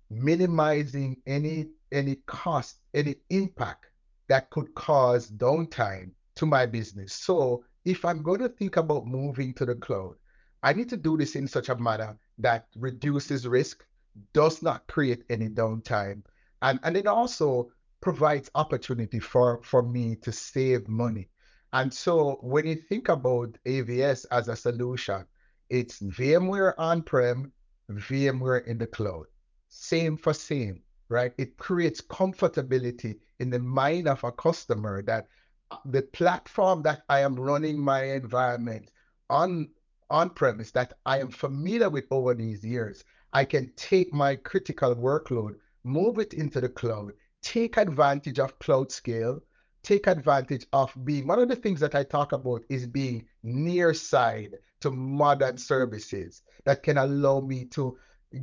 minimizing 0.10 1.18
any 1.26 1.70
any 1.92 2.16
cost, 2.26 2.80
any 2.94 3.16
impact 3.30 3.86
that 4.28 4.50
could 4.50 4.74
cause 4.76 5.30
downtime 5.30 6.12
to 6.36 6.46
my 6.46 6.66
business. 6.66 7.14
So 7.14 7.64
if 7.86 8.04
I'm 8.04 8.24
going 8.24 8.40
to 8.40 8.50
think 8.50 8.78
about 8.78 9.06
moving 9.06 9.54
to 9.56 9.66
the 9.66 9.76
cloud, 9.76 10.16
I 10.64 10.74
need 10.74 10.90
to 10.90 10.98
do 10.98 11.18
this 11.18 11.36
in 11.36 11.48
such 11.48 11.70
a 11.70 11.76
manner 11.76 12.18
that 12.40 12.68
reduces 12.76 13.48
risk, 13.48 13.86
does 14.34 14.62
not 14.62 14.88
create 14.88 15.24
any 15.30 15.50
downtime, 15.50 16.24
and, 16.62 16.80
and 16.84 16.98
it 16.98 17.08
also 17.08 17.70
provides 18.04 18.52
opportunity 18.54 19.18
for, 19.18 19.62
for 19.64 19.82
me 19.82 20.14
to 20.18 20.30
save 20.30 20.90
money. 20.90 21.30
And 21.72 21.92
so 21.92 22.38
when 22.42 22.68
you 22.68 22.76
think 22.76 23.08
about 23.08 23.58
AVS 23.66 24.26
as 24.30 24.50
a 24.50 24.58
solution, 24.58 25.26
it's 25.70 26.00
VMware 26.02 26.74
on-prem, 26.78 27.54
VMware 27.90 28.68
in 28.68 28.78
the 28.78 28.88
cloud. 28.88 29.28
Same 29.70 30.18
for 30.18 30.34
same, 30.34 30.82
right? 31.08 31.32
It 31.38 31.56
creates 31.58 32.02
comfortability 32.02 33.20
in 33.40 33.50
the 33.50 33.60
mind 33.60 34.10
of 34.10 34.22
a 34.26 34.34
customer 34.34 35.02
that 35.04 35.28
uh, 35.72 35.78
the 35.86 36.02
platform 36.02 36.84
that 36.84 37.04
I 37.08 37.22
am 37.22 37.40
running 37.40 37.80
my 37.80 38.04
environment 38.04 38.92
on 39.30 39.70
on 40.10 40.30
premise 40.30 40.72
that 40.72 40.94
I 41.06 41.22
am 41.22 41.30
familiar 41.30 41.90
with 41.90 42.06
over 42.12 42.36
these 42.36 42.66
years, 42.66 43.06
I 43.32 43.46
can 43.46 43.72
take 43.78 44.14
my 44.14 44.36
critical 44.36 44.94
workload, 44.94 45.56
move 45.86 46.20
it 46.20 46.34
into 46.34 46.60
the 46.60 46.70
cloud, 46.70 47.14
take 47.44 47.78
advantage 47.78 48.40
of 48.40 48.58
cloud 48.60 48.92
scale, 48.92 49.40
take 49.84 50.08
advantage 50.08 50.66
of 50.74 50.92
being 51.04 51.28
one 51.28 51.40
of 51.40 51.50
the 51.50 51.56
things 51.56 51.80
that 51.82 51.94
I 51.94 52.04
talk 52.04 52.32
about 52.32 52.64
is 52.70 52.88
being 52.88 53.26
near 53.44 53.94
side 53.94 54.56
to 54.80 54.90
modern 54.90 55.58
services 55.58 56.42
that 56.66 56.82
can 56.82 56.98
allow 56.98 57.42
me 57.42 57.66
to 57.66 57.98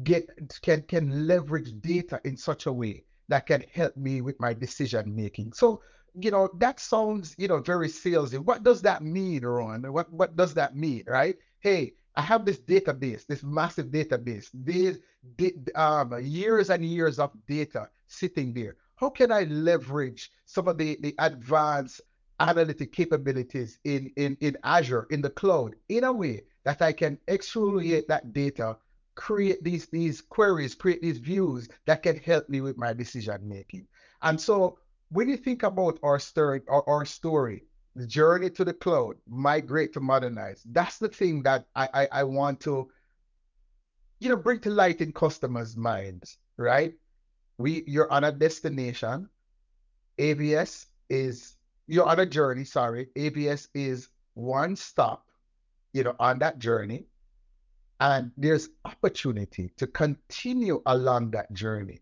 get 0.05 0.29
can 0.63 0.83
can 0.83 1.27
leverage 1.27 1.73
data 1.81 2.21
in 2.25 2.37
such 2.37 2.67
a 2.67 2.73
way 2.73 3.05
that 3.29 3.47
can 3.47 3.65
help 3.73 3.97
me 3.97 4.21
with 4.21 4.39
my 4.39 4.53
decision 4.53 5.17
making. 5.17 5.55
So 5.55 5.83
you 6.15 6.31
know 6.31 6.49
that 6.59 6.79
sounds 6.79 7.35
you 7.39 7.49
know 7.49 7.61
very 7.61 7.89
salesy. 7.89 8.39
What 8.39 8.63
does 8.63 8.83
that 8.83 9.03
mean, 9.03 9.45
Ron? 9.45 9.83
What 9.93 10.13
what 10.13 10.37
does 10.37 10.55
that 10.55 10.77
mean, 10.77 11.05
right? 11.07 11.37
hey, 11.61 11.93
I 12.17 12.23
have 12.23 12.45
this 12.45 12.59
database, 12.59 13.27
this 13.27 13.43
massive 13.43 13.87
database, 13.87 14.49
these 14.53 14.99
um, 15.75 16.19
years 16.21 16.71
and 16.71 16.85
years 16.85 17.19
of 17.19 17.31
data 17.47 17.89
sitting 18.09 18.53
there. 18.53 18.77
How 19.01 19.09
can 19.09 19.33
I 19.33 19.45
leverage 19.45 20.31
some 20.45 20.69
of 20.69 20.77
the, 20.77 20.99
the 21.01 21.15
advanced 21.19 22.03
analytic 22.39 22.93
capabilities 22.93 23.79
in, 23.85 24.13
in, 24.17 24.37
in 24.43 24.59
Azure, 24.63 25.07
in 25.09 25.23
the 25.23 25.31
cloud, 25.31 25.75
in 25.89 26.05
a 26.05 26.13
way 26.13 26.43
that 26.65 26.83
I 26.83 26.93
can 26.93 27.19
exfoliate 27.27 28.09
that 28.09 28.35
data, 28.35 28.77
create 29.15 29.65
these, 29.65 29.87
these 29.87 30.21
queries, 30.21 30.75
create 30.75 31.01
these 31.01 31.17
views 31.17 31.67
that 31.87 32.03
can 32.03 32.19
help 32.19 32.51
me 32.51 32.61
with 32.61 32.77
my 32.77 32.93
decision 32.93 33.49
making. 33.49 33.87
And 34.21 34.39
so 34.39 34.79
when 35.09 35.31
you 35.31 35.39
think 35.39 35.63
about 35.63 35.99
our 36.03 36.19
story, 36.19 36.61
our, 36.69 36.87
our 36.87 37.07
story, 37.07 37.65
the 37.97 38.07
journey 38.07 38.51
to 38.51 38.67
the 38.67 38.75
cloud, 38.75 39.17
migrate 39.27 39.95
to 39.95 40.01
modernize. 40.01 40.63
That's 40.67 40.99
the 40.99 41.09
thing 41.09 41.43
that 41.45 41.65
I, 41.75 41.89
I, 41.95 42.09
I 42.21 42.25
want 42.25 42.61
to, 42.61 42.91
you 44.19 44.29
know, 44.29 44.37
bring 44.37 44.61
to 44.61 44.71
light 44.71 45.01
in 45.01 45.13
customers' 45.13 45.75
minds, 45.75 46.37
right? 46.59 46.93
We 47.61 47.85
you're 47.87 48.11
on 48.11 48.25
a 48.25 48.33
destination. 48.33 49.29
AVS 50.19 50.87
is 51.11 51.57
you're 51.87 52.07
on 52.07 52.19
a 52.19 52.25
journey, 52.25 52.65
sorry. 52.65 53.09
AVS 53.17 53.69
is 53.75 54.09
one 54.33 54.77
stop, 54.77 55.27
you 55.93 56.05
know, 56.05 56.17
on 56.19 56.39
that 56.39 56.59
journey. 56.59 57.05
And 58.01 58.33
there's 58.39 58.71
opportunity 58.87 59.73
to 59.77 59.87
continue 59.87 60.81
along 60.87 61.33
that 61.33 61.53
journey 61.53 62.01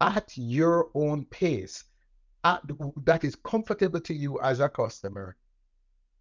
at 0.00 0.30
your 0.36 0.90
own 0.94 1.24
pace 1.24 1.82
at, 2.44 2.62
that 3.04 3.24
is 3.24 3.34
comfortable 3.34 4.00
to 4.00 4.14
you 4.14 4.38
as 4.40 4.60
a 4.60 4.68
customer 4.68 5.36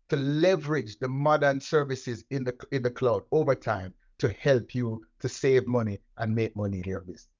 to 0.09 0.15
leverage 0.15 0.97
the 0.97 1.07
modern 1.07 1.61
services 1.61 2.23
in 2.31 2.43
the 2.43 2.55
in 2.71 2.81
the 2.81 2.89
cloud 2.89 3.23
over 3.31 3.53
time 3.53 3.93
to 4.17 4.29
help 4.29 4.73
you 4.73 5.05
to 5.19 5.29
save 5.29 5.67
money 5.67 5.99
and 6.17 6.33
make 6.33 6.55
money 6.55 6.79
in 6.79 6.83
your 6.85 7.01
business. 7.01 7.34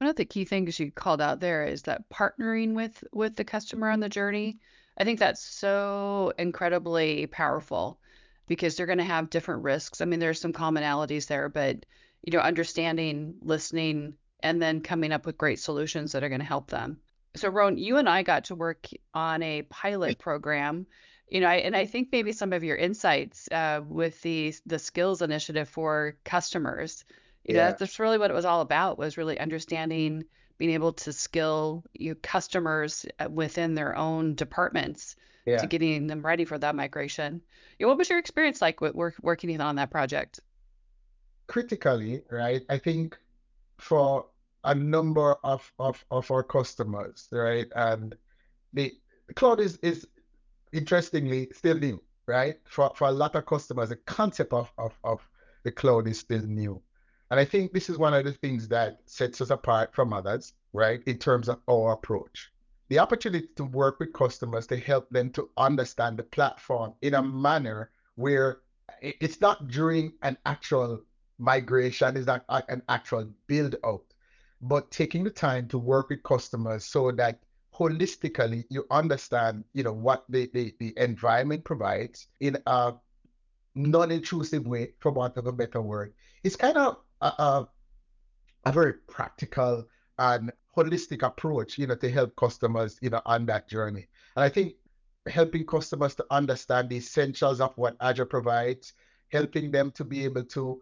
One 0.00 0.10
of 0.10 0.16
the 0.16 0.24
key 0.24 0.44
things 0.44 0.80
you 0.80 0.90
called 0.90 1.20
out 1.20 1.40
there 1.40 1.64
is 1.64 1.82
that 1.82 2.08
partnering 2.10 2.74
with 2.74 3.04
with 3.12 3.36
the 3.36 3.44
customer 3.44 3.90
on 3.90 4.00
the 4.00 4.08
journey. 4.08 4.58
I 4.98 5.04
think 5.04 5.18
that's 5.18 5.42
so 5.42 6.32
incredibly 6.38 7.26
powerful 7.26 8.00
because 8.46 8.76
they're 8.76 8.86
going 8.86 8.98
to 8.98 9.04
have 9.04 9.30
different 9.30 9.62
risks. 9.62 10.00
I 10.00 10.04
mean, 10.06 10.18
there's 10.20 10.40
some 10.40 10.52
commonalities 10.52 11.26
there, 11.26 11.48
but 11.48 11.86
you 12.22 12.32
know, 12.32 12.40
understanding, 12.40 13.36
listening, 13.42 14.14
and 14.42 14.60
then 14.60 14.80
coming 14.80 15.12
up 15.12 15.26
with 15.26 15.38
great 15.38 15.60
solutions 15.60 16.12
that 16.12 16.24
are 16.24 16.28
going 16.28 16.40
to 16.40 16.46
help 16.46 16.68
them 16.68 17.00
so 17.36 17.48
Ron, 17.48 17.78
you 17.78 17.96
and 17.96 18.08
I 18.08 18.22
got 18.22 18.44
to 18.44 18.54
work 18.54 18.88
on 19.14 19.42
a 19.42 19.62
pilot 19.62 20.18
program, 20.18 20.86
you 21.28 21.40
know, 21.40 21.46
I, 21.46 21.56
and 21.56 21.76
I 21.76 21.86
think 21.86 22.08
maybe 22.10 22.32
some 22.32 22.52
of 22.52 22.64
your 22.64 22.76
insights 22.76 23.48
uh, 23.52 23.82
with 23.86 24.20
the 24.22 24.54
the 24.66 24.78
skills 24.78 25.22
initiative 25.22 25.68
for 25.68 26.16
customers, 26.24 27.04
you 27.44 27.56
yeah. 27.56 27.70
know, 27.70 27.76
that's 27.78 27.98
really 27.98 28.18
what 28.18 28.30
it 28.30 28.34
was 28.34 28.44
all 28.44 28.60
about 28.60 28.98
was 28.98 29.16
really 29.16 29.38
understanding, 29.38 30.24
being 30.58 30.72
able 30.72 30.92
to 30.92 31.12
skill 31.12 31.84
your 31.94 32.14
customers 32.16 33.06
uh, 33.18 33.28
within 33.30 33.74
their 33.74 33.96
own 33.96 34.34
departments 34.34 35.16
yeah. 35.46 35.58
to 35.58 35.66
getting 35.66 36.06
them 36.06 36.24
ready 36.24 36.44
for 36.44 36.58
that 36.58 36.74
migration. 36.74 37.40
Know, 37.78 37.88
what 37.88 37.98
was 37.98 38.10
your 38.10 38.18
experience 38.18 38.60
like 38.60 38.80
with 38.80 38.94
work, 38.94 39.14
working 39.22 39.58
on 39.60 39.76
that 39.76 39.90
project? 39.90 40.40
Critically, 41.46 42.22
right? 42.30 42.62
I 42.68 42.78
think 42.78 43.18
for 43.78 44.26
a 44.64 44.74
number 44.74 45.36
of, 45.42 45.72
of, 45.78 46.04
of 46.10 46.30
our 46.30 46.42
customers, 46.42 47.26
right? 47.32 47.66
And 47.74 48.14
the, 48.74 48.92
the 49.28 49.34
cloud 49.34 49.60
is, 49.60 49.78
is 49.78 50.06
interestingly 50.72 51.48
still 51.54 51.78
new, 51.78 52.02
right? 52.26 52.56
For, 52.68 52.92
for 52.94 53.08
a 53.08 53.12
lot 53.12 53.34
of 53.34 53.46
customers, 53.46 53.88
the 53.88 53.96
concept 53.96 54.52
of, 54.52 54.70
of, 54.76 54.92
of 55.02 55.26
the 55.64 55.72
cloud 55.72 56.06
is 56.06 56.18
still 56.18 56.42
new. 56.42 56.82
And 57.30 57.38
I 57.38 57.44
think 57.44 57.72
this 57.72 57.88
is 57.88 57.98
one 57.98 58.14
of 58.14 58.24
the 58.24 58.32
things 58.32 58.68
that 58.68 59.00
sets 59.06 59.40
us 59.40 59.50
apart 59.50 59.94
from 59.94 60.12
others, 60.12 60.54
right? 60.72 61.00
In 61.06 61.18
terms 61.18 61.48
of 61.48 61.60
our 61.68 61.92
approach. 61.92 62.52
The 62.88 62.98
opportunity 62.98 63.48
to 63.56 63.64
work 63.64 64.00
with 64.00 64.12
customers 64.12 64.66
to 64.66 64.76
help 64.76 65.08
them 65.10 65.30
to 65.30 65.48
understand 65.56 66.18
the 66.18 66.24
platform 66.24 66.94
in 67.02 67.14
a 67.14 67.22
manner 67.22 67.90
where 68.16 68.58
it's 69.00 69.40
not 69.40 69.68
during 69.68 70.12
an 70.22 70.36
actual 70.44 71.00
migration, 71.38 72.16
it's 72.16 72.26
not 72.26 72.44
uh, 72.48 72.62
an 72.68 72.82
actual 72.88 73.28
build 73.46 73.76
out 73.84 74.02
but 74.60 74.90
taking 74.90 75.24
the 75.24 75.30
time 75.30 75.66
to 75.68 75.78
work 75.78 76.10
with 76.10 76.22
customers 76.22 76.84
so 76.84 77.10
that 77.12 77.40
holistically 77.74 78.64
you 78.68 78.84
understand 78.90 79.64
you 79.72 79.82
know 79.82 79.92
what 79.92 80.24
the, 80.28 80.50
the, 80.52 80.74
the 80.78 80.92
environment 80.96 81.64
provides 81.64 82.26
in 82.40 82.56
a 82.66 82.92
non-intrusive 83.74 84.66
way 84.66 84.92
for 84.98 85.12
want 85.12 85.36
of 85.36 85.46
a 85.46 85.52
better 85.52 85.80
word 85.80 86.12
it's 86.42 86.56
kind 86.56 86.76
of 86.76 86.98
a, 87.26 87.66
a 88.64 88.72
very 88.72 88.94
practical 89.08 89.86
and 90.18 90.52
holistic 90.76 91.22
approach 91.22 91.78
you 91.78 91.86
know 91.86 91.96
to 91.96 92.10
help 92.10 92.34
customers 92.36 92.98
you 93.00 93.10
know 93.10 93.22
on 93.26 93.46
that 93.46 93.68
journey. 93.68 94.06
And 94.36 94.44
i 94.44 94.48
think 94.48 94.74
helping 95.26 95.66
customers 95.66 96.14
to 96.14 96.24
understand 96.30 96.88
the 96.88 96.96
essentials 96.96 97.60
of 97.60 97.76
what 97.76 97.96
azure 98.00 98.24
provides 98.24 98.94
helping 99.30 99.70
them 99.70 99.90
to 99.92 100.04
be 100.04 100.24
able 100.24 100.44
to 100.44 100.80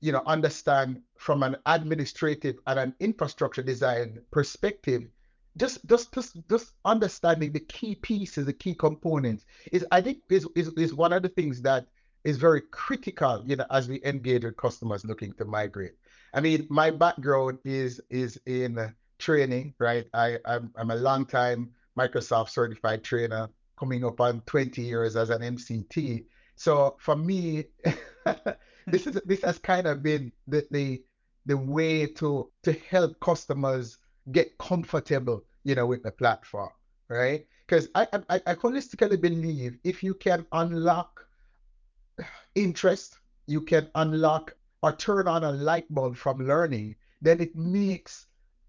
you 0.00 0.12
know, 0.12 0.22
understand 0.26 1.00
from 1.16 1.42
an 1.42 1.56
administrative 1.66 2.56
and 2.66 2.78
an 2.78 2.94
infrastructure 3.00 3.62
design 3.62 4.20
perspective, 4.30 5.02
just 5.56 5.84
just 5.86 6.12
just 6.14 6.36
just 6.48 6.74
understanding 6.84 7.52
the 7.52 7.60
key 7.60 7.96
pieces, 7.96 8.46
the 8.46 8.52
key 8.52 8.74
components 8.74 9.44
is 9.72 9.84
I 9.90 10.00
think 10.00 10.18
is, 10.30 10.46
is 10.54 10.68
is 10.74 10.94
one 10.94 11.12
of 11.12 11.22
the 11.22 11.28
things 11.28 11.60
that 11.62 11.86
is 12.28 12.36
very 12.36 12.60
critical, 12.70 13.42
you 13.46 13.56
know, 13.56 13.64
as 13.70 13.88
we 13.88 14.00
engage 14.04 14.44
with 14.44 14.56
customers 14.58 15.02
looking 15.02 15.32
to 15.32 15.46
migrate. 15.46 15.94
I 16.34 16.40
mean, 16.42 16.66
my 16.68 16.90
background 16.90 17.58
is 17.64 18.02
is 18.10 18.38
in 18.44 18.94
training, 19.18 19.74
right? 19.78 20.06
I 20.12 20.38
I'm, 20.44 20.70
I'm 20.76 20.90
a 20.90 20.96
long 20.96 21.24
time 21.24 21.70
Microsoft 21.98 22.50
certified 22.50 23.02
trainer, 23.02 23.48
coming 23.78 24.04
up 24.04 24.20
on 24.20 24.42
20 24.42 24.82
years 24.82 25.16
as 25.16 25.30
an 25.30 25.40
MCT. 25.40 26.26
So 26.54 26.96
for 26.98 27.16
me, 27.16 27.64
this 28.86 29.06
is 29.06 29.18
this 29.24 29.42
has 29.42 29.58
kind 29.58 29.86
of 29.86 30.02
been 30.02 30.30
the 30.46 30.66
the, 30.70 31.02
the 31.46 31.56
way 31.56 32.04
to 32.20 32.50
to 32.64 32.72
help 32.90 33.18
customers 33.20 33.96
get 34.32 34.58
comfortable, 34.58 35.44
you 35.64 35.74
know, 35.74 35.86
with 35.86 36.02
the 36.02 36.12
platform, 36.12 36.72
right? 37.08 37.46
Because 37.66 37.88
I, 37.94 38.06
I 38.28 38.40
I 38.46 38.54
holistically 38.54 39.18
believe 39.18 39.78
if 39.82 40.02
you 40.02 40.12
can 40.12 40.44
unlock 40.52 41.17
interest, 42.58 43.18
you 43.46 43.60
can 43.60 43.88
unlock 43.94 44.54
or 44.82 44.92
turn 44.92 45.26
on 45.26 45.44
a 45.44 45.52
light 45.52 45.86
bulb 45.92 46.16
from 46.16 46.46
learning, 46.46 46.96
then 47.22 47.40
it 47.40 47.54
makes 47.56 48.26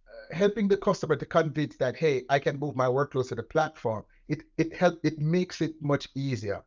uh, 0.08 0.36
helping 0.36 0.68
the 0.68 0.78
customer 0.78 1.16
to 1.16 1.26
convince 1.26 1.76
that 1.78 1.96
hey, 1.96 2.24
I 2.30 2.40
can 2.40 2.60
move 2.60 2.76
my 2.76 2.88
workloads 2.88 3.30
to 3.30 3.36
the 3.36 3.44
platform. 3.44 4.06
It 4.28 4.44
it 4.58 4.74
help 4.76 5.00
it 5.04 5.20
makes 5.20 5.62
it 5.62 5.74
much 5.82 6.08
easier. 6.16 6.64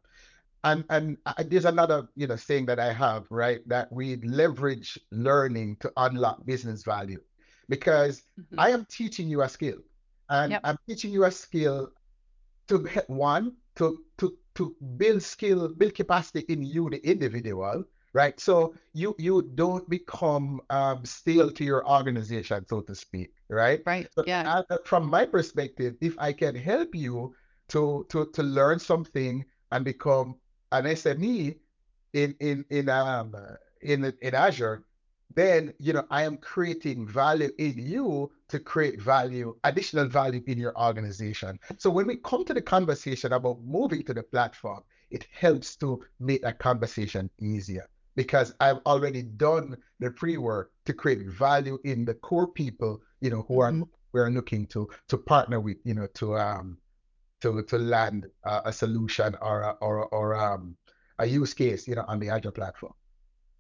And 0.65 0.85
and 0.91 1.17
I, 1.27 1.43
there's 1.43 1.65
another 1.65 2.09
you 2.15 2.27
know 2.27 2.37
saying 2.37 2.67
that 2.67 2.79
I 2.79 2.93
have 2.93 3.27
right 3.31 3.67
that 3.69 3.91
we 3.93 4.17
leverage 4.17 4.99
learning 5.11 5.77
to 5.81 5.93
unlock 5.97 6.45
business 6.47 6.85
value 6.85 7.21
because 7.69 8.23
mm-hmm. 8.39 8.61
I 8.61 8.71
am 8.71 8.85
teaching 8.85 9.29
you 9.29 9.43
a 9.43 9.49
skill 9.49 9.79
and 10.29 10.53
yep. 10.53 10.61
I'm 10.65 10.79
teaching 10.89 11.13
you 11.13 11.25
a 11.25 11.31
skill 11.31 11.91
to 12.69 12.79
one 13.09 13.57
to 13.77 13.99
to 14.19 14.37
to 14.55 14.77
build 14.97 15.23
skill, 15.23 15.69
build 15.69 15.95
capacity 15.95 16.45
in 16.49 16.63
you, 16.63 16.91
the 16.91 17.01
individual, 17.07 17.85
right? 18.13 18.39
So 18.41 18.75
you 18.93 19.15
you 19.19 19.43
don't 19.55 19.89
become 19.89 20.61
um, 20.71 21.05
stale 21.05 21.51
to 21.51 21.65
your 21.65 21.87
organization, 21.89 22.67
so 22.69 22.81
to 22.83 22.95
speak, 22.95 23.33
right? 23.49 23.81
Right. 23.87 24.09
So 24.13 24.25
yeah. 24.27 24.63
Uh, 24.69 24.79
from 24.85 25.09
my 25.09 25.25
perspective, 25.27 25.95
if 26.01 26.15
I 26.19 26.33
can 26.33 26.55
help 26.55 26.95
you 26.95 27.35
to 27.69 28.07
to 28.11 28.27
to 28.33 28.43
learn 28.43 28.79
something 28.79 29.45
and 29.71 29.85
become 29.85 30.37
an 30.73 30.85
SME 30.87 31.57
in 32.13 32.35
in 32.41 32.65
in 32.71 32.89
um 32.89 33.35
in 33.81 34.13
in 34.21 34.35
Azure, 34.35 34.85
then 35.35 35.73
you 35.79 35.93
know 35.93 36.05
I 36.11 36.23
am 36.25 36.37
creating 36.37 37.07
value 37.07 37.51
in 37.59 37.75
you 37.79 38.31
to 38.49 38.59
create 38.59 39.01
value, 39.01 39.57
additional 39.65 40.07
value 40.07 40.43
in 40.47 40.59
your 40.59 40.77
organization. 40.79 41.59
So 41.79 41.91
when 41.91 42.07
we 42.07 42.17
come 42.17 42.45
to 42.45 42.55
the 42.55 42.63
conversation 42.63 43.33
about 43.33 43.63
moving 43.65 44.03
to 44.05 44.15
the 44.15 44.23
platform, 44.23 44.83
it 45.11 45.27
helps 45.33 45.77
to 45.77 46.03
make 46.21 46.43
that 46.43 46.59
conversation 46.59 47.31
easier 47.41 47.89
because 48.17 48.55
I've 48.61 48.81
already 48.87 49.23
done 49.23 49.77
the 50.01 50.11
pre-work 50.11 50.73
to 50.87 50.93
create 50.93 51.27
value 51.29 51.79
in 51.85 52.05
the 52.05 52.15
core 52.15 52.49
people, 52.49 53.01
you 53.21 53.31
know, 53.31 53.45
who 53.49 53.55
mm-hmm. 53.55 53.83
are 53.83 53.87
we're 54.13 54.31
looking 54.31 54.67
to 54.67 54.89
to 55.09 55.17
partner 55.17 55.61
with, 55.61 55.79
you 55.85 55.95
know, 55.95 56.07
to 56.15 56.37
um 56.37 56.79
to 57.41 57.63
to 57.63 57.79
land 57.79 58.27
uh, 58.45 58.61
a 58.65 58.73
solution 58.73 59.37
or 59.41 59.63
a, 59.63 59.71
or 59.81 60.07
or 60.07 60.35
um 60.35 60.77
a 61.19 61.27
use 61.27 61.55
case, 61.55 61.89
you 61.89 61.95
know, 61.95 62.05
on 62.09 62.19
the 62.19 62.29
Azure 62.29 62.51
platform. 62.51 62.93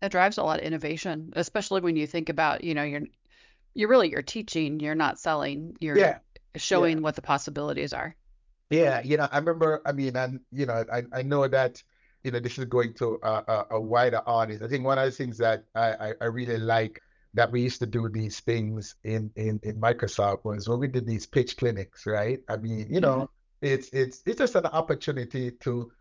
That 0.02 0.10
drives 0.10 0.36
a 0.36 0.42
lot 0.42 0.58
of 0.58 0.64
innovation, 0.64 1.32
especially 1.36 1.80
when 1.80 1.94
you 1.94 2.08
think 2.08 2.28
about, 2.28 2.64
you 2.64 2.74
know, 2.74 2.82
you're 2.82 3.02
you're 3.72 3.88
really 3.88 4.10
you're 4.10 4.20
teaching, 4.20 4.80
you're 4.80 4.96
not 4.96 5.20
selling, 5.20 5.76
you're 5.78 5.96
yeah. 5.96 6.18
showing 6.56 6.98
yeah. 6.98 7.02
what 7.04 7.14
the 7.14 7.22
possibilities 7.22 7.92
are. 7.92 8.16
Yeah, 8.68 9.00
you 9.04 9.16
know, 9.16 9.28
I 9.30 9.38
remember, 9.38 9.80
I 9.86 9.92
mean, 9.92 10.16
and 10.16 10.40
you 10.50 10.66
know, 10.66 10.84
I, 10.92 11.04
I 11.12 11.22
know 11.22 11.46
that, 11.46 11.80
you 12.24 12.32
know, 12.32 12.40
this 12.40 12.58
is 12.58 12.64
going 12.64 12.94
to 12.94 13.20
a, 13.22 13.28
a, 13.28 13.66
a 13.72 13.80
wider 13.80 14.20
audience. 14.26 14.60
I 14.60 14.66
think 14.66 14.84
one 14.84 14.98
of 14.98 15.04
the 15.04 15.12
things 15.12 15.38
that 15.38 15.66
I, 15.72 15.92
I, 15.92 16.12
I, 16.20 16.24
really 16.24 16.58
like 16.58 17.00
that 17.34 17.52
we 17.52 17.62
used 17.62 17.78
to 17.78 17.86
do 17.86 18.08
these 18.08 18.40
things 18.40 18.96
in, 19.04 19.30
in, 19.36 19.60
in 19.62 19.80
Microsoft 19.80 20.44
was 20.44 20.68
when 20.68 20.80
we 20.80 20.88
did 20.88 21.06
these 21.06 21.26
pitch 21.26 21.56
clinics, 21.56 22.06
right? 22.06 22.40
I 22.48 22.56
mean, 22.56 22.88
you 22.90 23.00
know, 23.00 23.30
mm-hmm. 23.62 23.66
it's 23.66 23.88
it's 23.92 24.20
it's 24.26 24.38
just 24.38 24.56
an 24.56 24.66
opportunity 24.66 25.52
to 25.60 25.92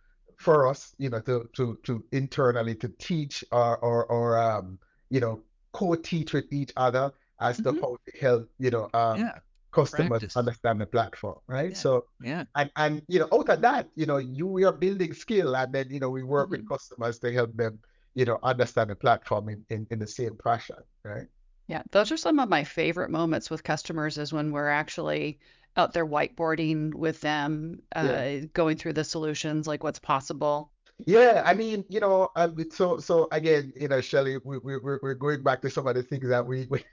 for 0.41 0.67
us, 0.67 0.95
you 0.98 1.10
know, 1.10 1.21
to 1.21 1.48
to 1.53 1.77
to 1.83 2.03
internally 2.12 2.75
to 2.75 2.89
teach 2.98 3.43
or 3.51 3.77
or, 3.77 4.05
or 4.05 4.38
um, 4.38 4.79
you 5.10 5.19
know, 5.19 5.41
co-teach 5.71 6.33
with 6.33 6.51
each 6.51 6.74
other 6.75 7.12
as 7.39 7.60
mm-hmm. 7.60 7.75
to 7.75 7.81
how 7.81 7.98
to 8.05 8.19
help, 8.19 8.50
you 8.57 8.71
know, 8.71 8.89
um, 8.93 9.19
yeah. 9.19 9.38
customers 9.71 10.10
Practice. 10.10 10.38
understand 10.38 10.81
the 10.81 10.86
platform, 10.88 11.39
right? 11.48 11.71
Yeah. 11.71 11.77
So 11.77 12.05
yeah, 12.21 12.43
and 12.55 12.71
and 12.75 13.01
you 13.07 13.19
know, 13.19 13.29
out 13.31 13.50
of 13.50 13.62
that, 13.62 13.88
you 13.95 14.07
know, 14.07 14.17
you 14.17 14.48
we 14.48 14.63
are 14.63 14.74
building 14.74 15.13
skill, 15.13 15.55
and 15.55 15.71
then 15.71 15.89
you 15.91 16.00
know, 16.00 16.10
we 16.10 16.24
work 16.24 16.48
mm-hmm. 16.48 16.63
with 16.63 16.69
customers 16.69 17.19
to 17.19 17.31
help 17.31 17.55
them, 17.55 17.79
you 18.15 18.25
know, 18.25 18.39
understand 18.41 18.89
the 18.89 18.95
platform 18.95 19.50
in, 19.50 19.63
in 19.69 19.88
in 19.91 20.00
the 20.00 20.07
same 20.07 20.36
fashion, 20.43 20.81
right? 21.03 21.27
Yeah, 21.67 21.83
those 21.91 22.12
are 22.12 22.17
some 22.17 22.39
of 22.39 22.50
my 22.50 22.63
favorite 22.63 23.12
moments 23.12 23.50
with 23.50 23.63
customers 23.63 24.18
is 24.18 24.33
when 24.33 24.51
we're 24.51 24.68
actually 24.68 25.39
out 25.77 25.94
there 25.94 26.05
whiteboarding 26.05 26.94
with 26.94 27.22
them, 27.22 27.81
uh, 27.96 28.07
yeah. 28.07 28.40
going 28.53 28.77
through 28.77 28.94
the 28.94 29.03
solutions, 29.03 29.68
like 29.68 29.84
what's 29.84 30.00
possible. 30.00 30.72
Yeah, 31.05 31.42
I 31.46 31.53
mean, 31.53 31.84
you 31.90 32.00
know, 32.00 32.29
um, 32.36 32.55
so 32.72 33.00
so 33.00 33.27
again, 33.31 33.74
you 33.75 33.88
know, 33.88 34.01
Shelley, 34.01 34.38
we, 34.44 34.60
we 34.60 34.77
we're 34.77 35.00
we're 35.01 35.16
going 35.16 35.42
back 35.42 35.62
to 35.62 35.70
some 35.70 35.88
of 35.88 35.96
the 35.96 36.03
things 36.03 36.27
that 36.29 36.46
we, 36.46 36.68
we 36.70 36.84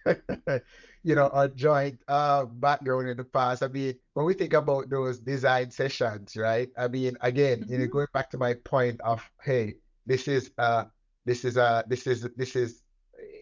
you 1.03 1.14
know, 1.14 1.29
our 1.29 1.49
joint 1.49 1.99
uh, 2.09 2.45
background 2.47 3.09
in 3.09 3.17
the 3.17 3.25
past. 3.25 3.62
I 3.62 3.69
mean, 3.69 3.95
when 4.14 4.27
we 4.27 4.35
think 4.35 4.55
about 4.55 4.88
those 4.88 5.19
design 5.19 5.71
sessions, 5.71 6.37
right? 6.37 6.71
I 6.77 6.88
mean, 6.88 7.17
again, 7.21 7.61
mm-hmm. 7.61 7.73
you 7.73 7.79
know, 7.79 7.85
mm-hmm. 7.85 7.93
going 7.93 8.07
back 8.14 8.31
to 8.31 8.38
my 8.38 8.55
point 8.55 9.01
of, 9.03 9.23
hey, 9.43 9.75
this 10.07 10.27
is 10.27 10.51
uh, 10.59 10.85
this 11.25 11.45
is 11.45 11.57
uh, 11.57 11.83
this 11.87 12.07
is 12.07 12.27
this 12.37 12.57
is 12.57 12.83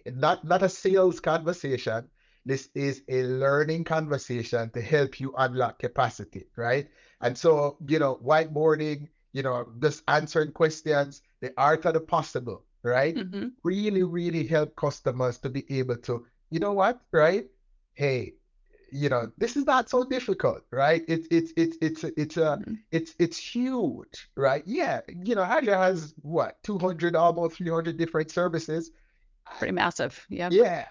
not 0.07 0.44
not 0.44 0.62
a 0.62 0.68
sales 0.68 1.20
conversation. 1.20 2.09
This 2.46 2.68
is 2.76 3.02
a 3.09 3.24
learning 3.24 3.82
conversation 3.82 4.70
to 4.70 4.80
help 4.80 5.18
you 5.18 5.35
unlock 5.37 5.80
capacity, 5.80 6.46
right? 6.54 6.88
And 7.20 7.37
so, 7.37 7.76
you 7.88 7.98
know, 7.98 8.20
whiteboarding, 8.24 9.09
you 9.32 9.42
know, 9.42 9.66
just 9.80 10.04
answering 10.06 10.52
questions, 10.52 11.22
the 11.40 11.52
art 11.59 11.85
of 11.87 11.94
the 11.94 12.00
possible, 12.00 12.62
right? 12.85 13.16
Mm-hmm. 13.16 13.48
Really, 13.64 14.04
really 14.04 14.46
help 14.46 14.76
customers 14.76 15.38
to 15.38 15.50
be 15.50 15.64
able 15.76 15.96
to, 16.09 16.24
you 16.50 16.61
know 16.61 16.72
what, 16.72 17.00
right? 17.11 17.46
Hey, 17.94 18.35
you 18.92 19.09
know, 19.09 19.32
this 19.37 19.56
is 19.56 19.66
not 19.66 19.90
so 19.90 20.04
difficult, 20.04 20.62
right? 20.70 21.04
It's 21.09 21.26
it's 21.32 21.52
it's 21.56 21.76
it's 21.80 22.04
it's 22.04 22.37
a 22.37 22.59
mm-hmm. 22.62 22.74
it's 22.92 23.12
it's 23.18 23.37
huge, 23.37 24.30
right? 24.37 24.62
Yeah, 24.66 25.00
you 25.24 25.35
know, 25.35 25.42
Azure 25.42 25.76
has 25.76 26.14
what 26.22 26.62
200 26.62 27.16
almost 27.16 27.56
300 27.56 27.96
different 27.96 28.30
services 28.30 28.92
pretty 29.59 29.72
massive. 29.72 30.24
Yeah. 30.28 30.48
Yeah. 30.50 30.87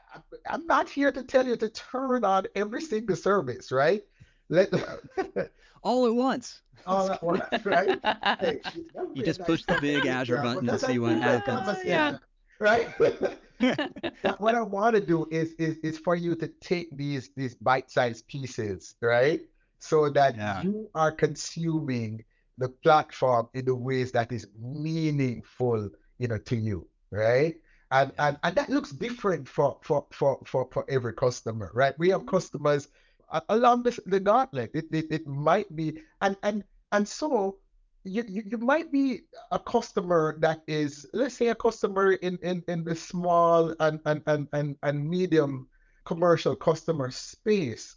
I'm 0.49 0.65
not 0.65 0.89
here 0.89 1.11
to 1.11 1.23
tell 1.23 1.45
you 1.45 1.55
to 1.57 1.69
turn 1.69 2.23
on 2.23 2.45
every 2.55 2.81
single 2.81 3.15
service, 3.15 3.71
right? 3.71 4.03
Let 4.49 4.73
all 5.83 6.05
at 6.05 6.13
once. 6.13 6.61
All 6.85 7.11
at 7.11 7.23
once, 7.23 7.43
right? 7.63 7.99
Hey, 8.39 8.61
you 9.13 9.23
just 9.23 9.41
push 9.41 9.63
the 9.67 9.77
big 9.81 10.05
Azure 10.17 10.41
button 10.41 10.69
and 10.69 10.79
see 10.79 10.99
what 10.99 11.17
happens. 11.17 11.79
Yeah. 11.83 12.17
Right. 12.59 12.87
what 14.37 14.55
I 14.55 14.61
want 14.61 14.95
to 14.95 15.01
do 15.01 15.27
is, 15.31 15.53
is 15.53 15.77
is 15.83 15.97
for 15.97 16.15
you 16.15 16.35
to 16.35 16.47
take 16.47 16.95
these 16.95 17.29
these 17.35 17.55
bite-sized 17.55 18.27
pieces, 18.27 18.95
right? 19.01 19.41
So 19.79 20.09
that 20.09 20.35
yeah. 20.35 20.61
you 20.61 20.89
are 20.95 21.11
consuming 21.11 22.23
the 22.57 22.69
platform 22.69 23.49
in 23.53 23.65
the 23.65 23.75
ways 23.75 24.11
that 24.13 24.31
is 24.31 24.47
meaningful, 24.59 25.89
you 26.17 26.27
know, 26.27 26.37
to 26.37 26.55
you, 26.55 26.87
right? 27.11 27.55
And 27.91 28.11
and, 28.17 28.37
and 28.43 28.55
that 28.55 28.69
looks 28.69 28.91
different 28.91 29.47
for 29.47 29.77
for 29.81 30.05
for 30.11 30.39
for, 30.45 30.67
for 30.71 30.85
every 30.89 31.13
customer 31.13 31.71
right? 31.73 31.97
We 31.97 32.09
have 32.09 32.21
mm-hmm. 32.21 32.29
customers 32.29 32.87
along 33.49 33.83
this, 33.83 33.99
the 34.05 34.19
gauntlet. 34.19 34.71
It, 34.73 34.85
it, 34.91 35.07
it 35.09 35.27
might 35.27 35.73
be 35.75 36.01
and 36.21 36.35
and 36.43 36.63
and 36.91 37.07
so 37.07 37.57
you, 38.03 38.23
you, 38.27 38.43
you 38.45 38.57
might 38.59 38.91
be 38.91 39.21
a 39.51 39.59
customer 39.59 40.37
that 40.39 40.61
is 40.67 41.07
let's 41.13 41.35
say 41.35 41.47
a 41.47 41.55
customer 41.55 42.13
in 42.13 42.37
in, 42.43 42.63
in 42.67 42.83
the 42.83 42.95
small 42.95 43.75
and, 43.79 43.99
and 44.05 44.21
and 44.27 44.47
and 44.53 44.75
and 44.83 45.09
medium 45.09 45.67
commercial 46.05 46.55
customer 46.55 47.11
space. 47.11 47.95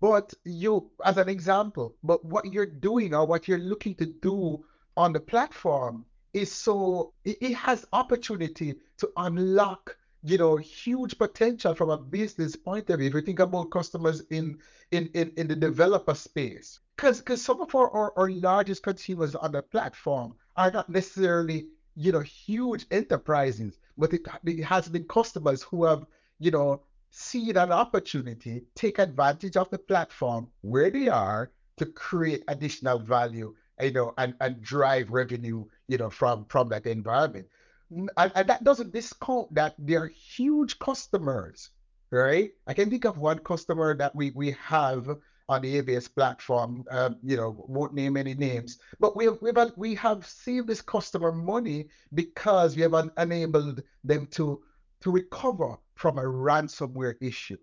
But 0.00 0.34
you 0.44 0.90
as 1.04 1.16
an 1.16 1.28
example 1.28 1.94
but 2.02 2.24
what 2.24 2.52
you're 2.52 2.66
doing 2.66 3.14
or 3.14 3.26
what 3.26 3.46
you're 3.46 3.58
looking 3.58 3.94
to 3.96 4.06
do 4.06 4.64
on 4.96 5.12
the 5.12 5.20
platform 5.20 6.04
is 6.32 6.52
so 6.52 7.12
it, 7.24 7.54
has 7.54 7.86
opportunity 7.92 8.74
to 8.98 9.10
unlock 9.16 9.96
you 10.24 10.38
know 10.38 10.56
huge 10.56 11.18
potential 11.18 11.74
from 11.74 11.90
a 11.90 11.98
business 11.98 12.56
point 12.56 12.88
of 12.90 12.98
view 12.98 13.08
if 13.08 13.14
you 13.14 13.20
think 13.20 13.40
about 13.40 13.70
customers 13.70 14.22
in 14.30 14.58
in 14.90 15.08
in, 15.14 15.32
in 15.36 15.48
the 15.48 15.56
developer 15.56 16.14
space. 16.14 16.80
Because 16.96 17.18
because 17.18 17.42
some 17.42 17.60
of 17.60 17.74
our, 17.74 17.90
our, 17.90 18.12
our 18.16 18.30
largest 18.30 18.82
consumers 18.82 19.34
on 19.34 19.52
the 19.52 19.62
platform 19.62 20.34
are 20.56 20.70
not 20.70 20.88
necessarily 20.88 21.66
you 21.96 22.12
know 22.12 22.20
huge 22.20 22.86
enterprises 22.90 23.78
but 23.98 24.12
it, 24.12 24.22
it 24.44 24.62
has 24.64 24.88
been 24.88 25.04
customers 25.04 25.62
who 25.62 25.84
have 25.84 26.06
you 26.38 26.50
know 26.50 26.82
seen 27.10 27.56
an 27.56 27.70
opportunity 27.70 28.62
take 28.74 28.98
advantage 28.98 29.56
of 29.56 29.68
the 29.70 29.78
platform 29.78 30.48
where 30.62 30.90
they 30.90 31.08
are 31.08 31.50
to 31.76 31.84
create 31.84 32.42
additional 32.48 32.98
value 32.98 33.54
you 33.80 33.92
know 33.92 34.14
and 34.16 34.34
and 34.40 34.62
drive 34.62 35.10
revenue 35.10 35.64
you 35.92 35.98
know, 35.98 36.08
from 36.08 36.46
from 36.46 36.70
that 36.70 36.86
environment. 36.86 37.46
And, 37.90 38.10
and 38.16 38.48
that 38.48 38.64
doesn't 38.64 38.94
discount 38.94 39.54
that 39.54 39.74
they're 39.78 40.06
huge 40.08 40.78
customers, 40.78 41.68
right? 42.10 42.50
I 42.66 42.72
can 42.72 42.88
think 42.88 43.04
of 43.04 43.18
one 43.18 43.40
customer 43.40 43.94
that 43.98 44.16
we 44.16 44.32
we 44.34 44.52
have 44.52 45.06
on 45.50 45.60
the 45.60 45.82
AVS 45.82 46.08
platform. 46.14 46.84
Um, 46.90 47.16
you 47.22 47.36
know, 47.36 47.62
won't 47.68 47.92
name 47.92 48.16
any 48.16 48.32
names, 48.32 48.78
but 48.98 49.14
we 49.14 49.26
have, 49.26 49.38
we 49.42 49.52
have 49.54 49.72
we 49.76 49.94
have 49.96 50.26
saved 50.26 50.66
this 50.66 50.80
customer 50.80 51.30
money 51.30 51.88
because 52.14 52.74
we 52.74 52.82
have 52.82 52.94
un- 52.94 53.12
enabled 53.18 53.82
them 54.02 54.26
to 54.38 54.62
to 55.02 55.10
recover 55.10 55.76
from 55.94 56.16
a 56.16 56.22
ransomware 56.22 57.16
issue, 57.20 57.58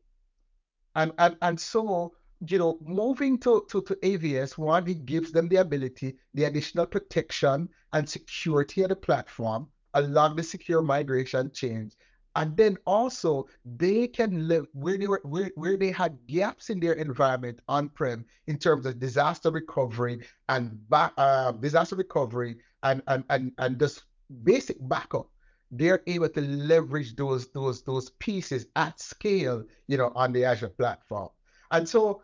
and 0.94 1.14
and 1.18 1.36
and 1.42 1.60
so 1.60 2.14
you 2.48 2.58
know, 2.58 2.78
moving 2.82 3.38
to, 3.40 3.66
to, 3.70 3.82
to 3.82 3.96
AVS, 3.96 4.58
one, 4.58 4.88
it 4.88 5.06
gives 5.06 5.32
them 5.32 5.50
the 5.50 5.58
ability, 5.58 6.16
the 6.34 6.46
additional 6.46 6.86
protection 6.86 7.70
and 7.94 8.08
security 8.08 8.84
of 8.84 8.90
the 8.90 8.96
platform, 8.96 9.68
along 9.94 10.36
the 10.36 10.44
secure 10.44 10.82
migration 10.82 11.52
chains. 11.52 11.98
And 12.36 12.56
then 12.56 12.78
also 12.86 13.48
they 13.66 14.08
can 14.08 14.48
live 14.48 14.68
where 14.74 14.98
they 14.98 15.08
were 15.08 15.22
where, 15.24 15.52
where 15.56 15.76
they 15.76 15.92
had 15.92 16.18
gaps 16.28 16.70
in 16.70 16.80
their 16.80 16.94
environment 16.94 17.60
on-prem 17.68 18.24
in 18.48 18.58
terms 18.58 18.86
of 18.86 19.00
disaster 19.00 19.50
recovery 19.50 20.22
and 20.48 20.88
back, 20.90 21.12
uh, 21.18 21.52
disaster 21.54 21.96
recovery 21.96 22.58
and 22.84 23.02
and 23.08 23.24
and 23.30 23.52
and 23.58 23.80
just 23.80 24.04
basic 24.44 24.78
backup. 24.88 25.28
They're 25.72 26.02
able 26.08 26.30
to 26.30 26.42
leverage 26.42 27.16
those 27.16 27.48
those 27.52 27.82
those 27.82 28.12
pieces 28.12 28.68
at 28.76 29.00
scale, 29.02 29.66
you 29.88 29.98
know, 29.98 30.12
on 30.16 30.32
the 30.32 30.46
Azure 30.46 30.70
platform. 30.70 31.30
And 31.72 31.90
so 31.90 32.22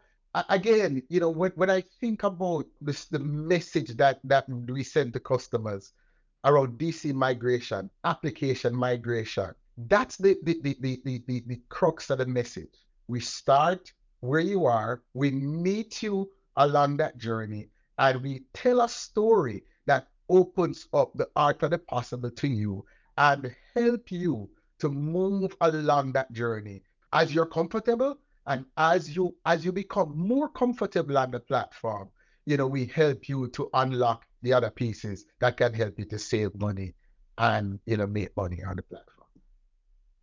again, 0.50 1.02
you 1.10 1.20
know, 1.20 1.30
when, 1.30 1.52
when 1.52 1.70
I 1.70 1.84
think 2.00 2.24
about 2.24 2.66
this, 2.82 3.06
the 3.06 3.20
message 3.20 3.96
that 3.98 4.20
that 4.24 4.46
we 4.50 4.84
send 4.84 5.14
to 5.14 5.20
customers 5.20 5.94
around 6.44 6.78
DC 6.78 7.14
migration, 7.14 7.90
application 8.04 8.76
migration, 8.76 9.54
that's 9.78 10.18
the 10.18 10.38
the, 10.44 10.60
the, 10.62 10.78
the, 10.82 11.02
the, 11.06 11.24
the, 11.28 11.44
the 11.48 11.62
crux 11.70 12.10
of 12.10 12.20
the 12.20 12.26
message. 12.26 12.74
We 13.08 13.20
start 13.20 13.92
where 14.20 14.42
you 14.42 14.66
are, 14.66 15.04
we 15.14 15.32
meet 15.32 16.02
you 16.04 16.32
along 16.58 16.98
that 16.98 17.18
journey, 17.18 17.70
and 17.98 18.22
we 18.22 18.44
tell 18.54 18.82
a 18.82 18.90
story 18.90 19.64
that 19.86 20.08
opens 20.30 20.88
up 20.94 21.14
the 21.14 21.30
art 21.36 21.62
of 21.64 21.72
the 21.72 21.78
possible 21.78 22.32
to 22.32 22.48
you 22.48 22.86
and 23.18 23.56
help 23.76 24.12
you 24.12 24.50
to 24.80 24.90
move 24.90 25.56
along 25.62 26.14
that 26.14 26.32
journey. 26.34 26.82
As 27.14 27.34
you're 27.34 27.46
comfortable, 27.46 28.18
and 28.48 28.66
as 28.78 29.16
you 29.16 29.36
as 29.46 29.66
you 29.66 29.72
become 29.72 30.14
more 30.16 30.50
comfortable 30.50 31.18
on 31.18 31.32
the 31.32 31.40
platform, 31.40 32.10
you 32.46 32.58
know, 32.58 32.68
we 32.68 32.86
help 32.86 33.28
you 33.28 33.48
to 33.50 33.70
unlock 33.74 34.26
the 34.42 34.54
other 34.54 34.70
pieces 34.70 35.26
that 35.40 35.58
can 35.58 35.74
help 35.74 35.98
you 35.98 36.06
to 36.06 36.20
save 36.20 36.54
money 36.56 36.94
and 37.38 37.80
you 37.86 37.98
know 37.98 38.08
make 38.08 38.36
money 38.38 38.64
on 38.64 38.76
the 38.76 38.84
platform. 38.84 39.28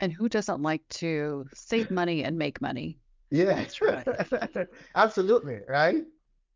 And 0.00 0.12
who 0.12 0.28
doesn't 0.28 0.62
like 0.62 0.86
to 1.00 1.46
save 1.54 1.90
money 1.90 2.24
and 2.24 2.36
make 2.36 2.60
money? 2.60 2.98
Yeah, 3.30 3.54
that's 3.54 3.80
right. 3.80 4.06
Absolutely, 4.94 5.60
right? 5.68 6.04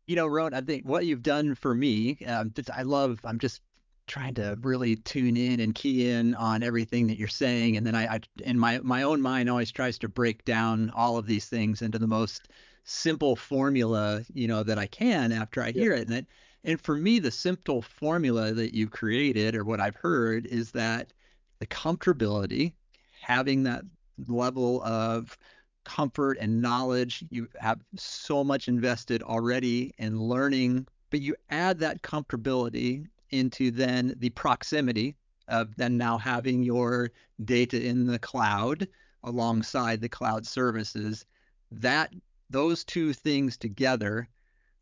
You 0.05 0.15
know, 0.15 0.27
Ron, 0.27 0.53
I 0.53 0.61
think 0.61 0.85
what 0.85 1.05
you've 1.05 1.23
done 1.23 1.55
for 1.55 1.73
me, 1.73 2.17
um, 2.25 2.53
I 2.73 2.83
love. 2.83 3.19
I'm 3.25 3.39
just 3.39 3.61
trying 4.07 4.33
to 4.33 4.57
really 4.61 4.95
tune 4.95 5.37
in 5.37 5.59
and 5.59 5.75
key 5.75 6.09
in 6.09 6.33
on 6.35 6.63
everything 6.63 7.07
that 7.07 7.17
you're 7.17 7.27
saying 7.27 7.77
and 7.77 7.85
then 7.85 7.93
I, 7.93 8.15
I 8.15 8.19
in 8.43 8.57
my 8.57 8.79
my 8.79 9.03
own 9.03 9.21
mind 9.21 9.49
always 9.49 9.71
tries 9.71 9.97
to 9.99 10.09
break 10.09 10.45
down 10.45 10.89
all 10.95 11.17
of 11.17 11.27
these 11.27 11.45
things 11.45 11.81
into 11.81 11.99
the 11.99 12.07
most 12.07 12.47
simple 12.85 13.35
formula 13.35 14.23
you 14.33 14.47
know 14.47 14.63
that 14.63 14.79
I 14.79 14.87
can 14.87 15.31
after 15.31 15.61
I 15.61 15.71
hear 15.71 15.93
it 15.93 16.07
and 16.07 16.17
it, 16.17 16.25
and 16.63 16.81
for 16.81 16.95
me 16.95 17.19
the 17.19 17.31
simple 17.31 17.81
formula 17.81 18.53
that 18.53 18.73
you've 18.73 18.91
created 18.91 19.55
or 19.55 19.65
what 19.65 19.81
I've 19.81 19.95
heard 19.95 20.47
is 20.47 20.71
that 20.71 21.11
the 21.59 21.67
comfortability 21.67 22.73
having 23.21 23.63
that 23.63 23.83
level 24.27 24.81
of 24.83 25.37
comfort 25.83 26.37
and 26.39 26.61
knowledge 26.61 27.25
you 27.29 27.47
have 27.59 27.81
so 27.95 28.43
much 28.43 28.67
invested 28.67 29.21
already 29.21 29.93
in 29.97 30.19
learning 30.19 30.87
but 31.09 31.21
you 31.21 31.35
add 31.49 31.79
that 31.79 32.01
comfortability 32.01 33.05
into 33.31 33.71
then 33.71 34.13
the 34.17 34.29
proximity 34.31 35.15
of 35.47 35.75
then 35.75 35.97
now 35.97 36.17
having 36.17 36.63
your 36.63 37.11
data 37.45 37.81
in 37.81 38.05
the 38.05 38.19
cloud 38.19 38.87
alongside 39.23 40.01
the 40.01 40.09
cloud 40.09 40.45
services 40.45 41.25
that 41.71 42.13
those 42.49 42.83
two 42.83 43.13
things 43.13 43.57
together 43.57 44.27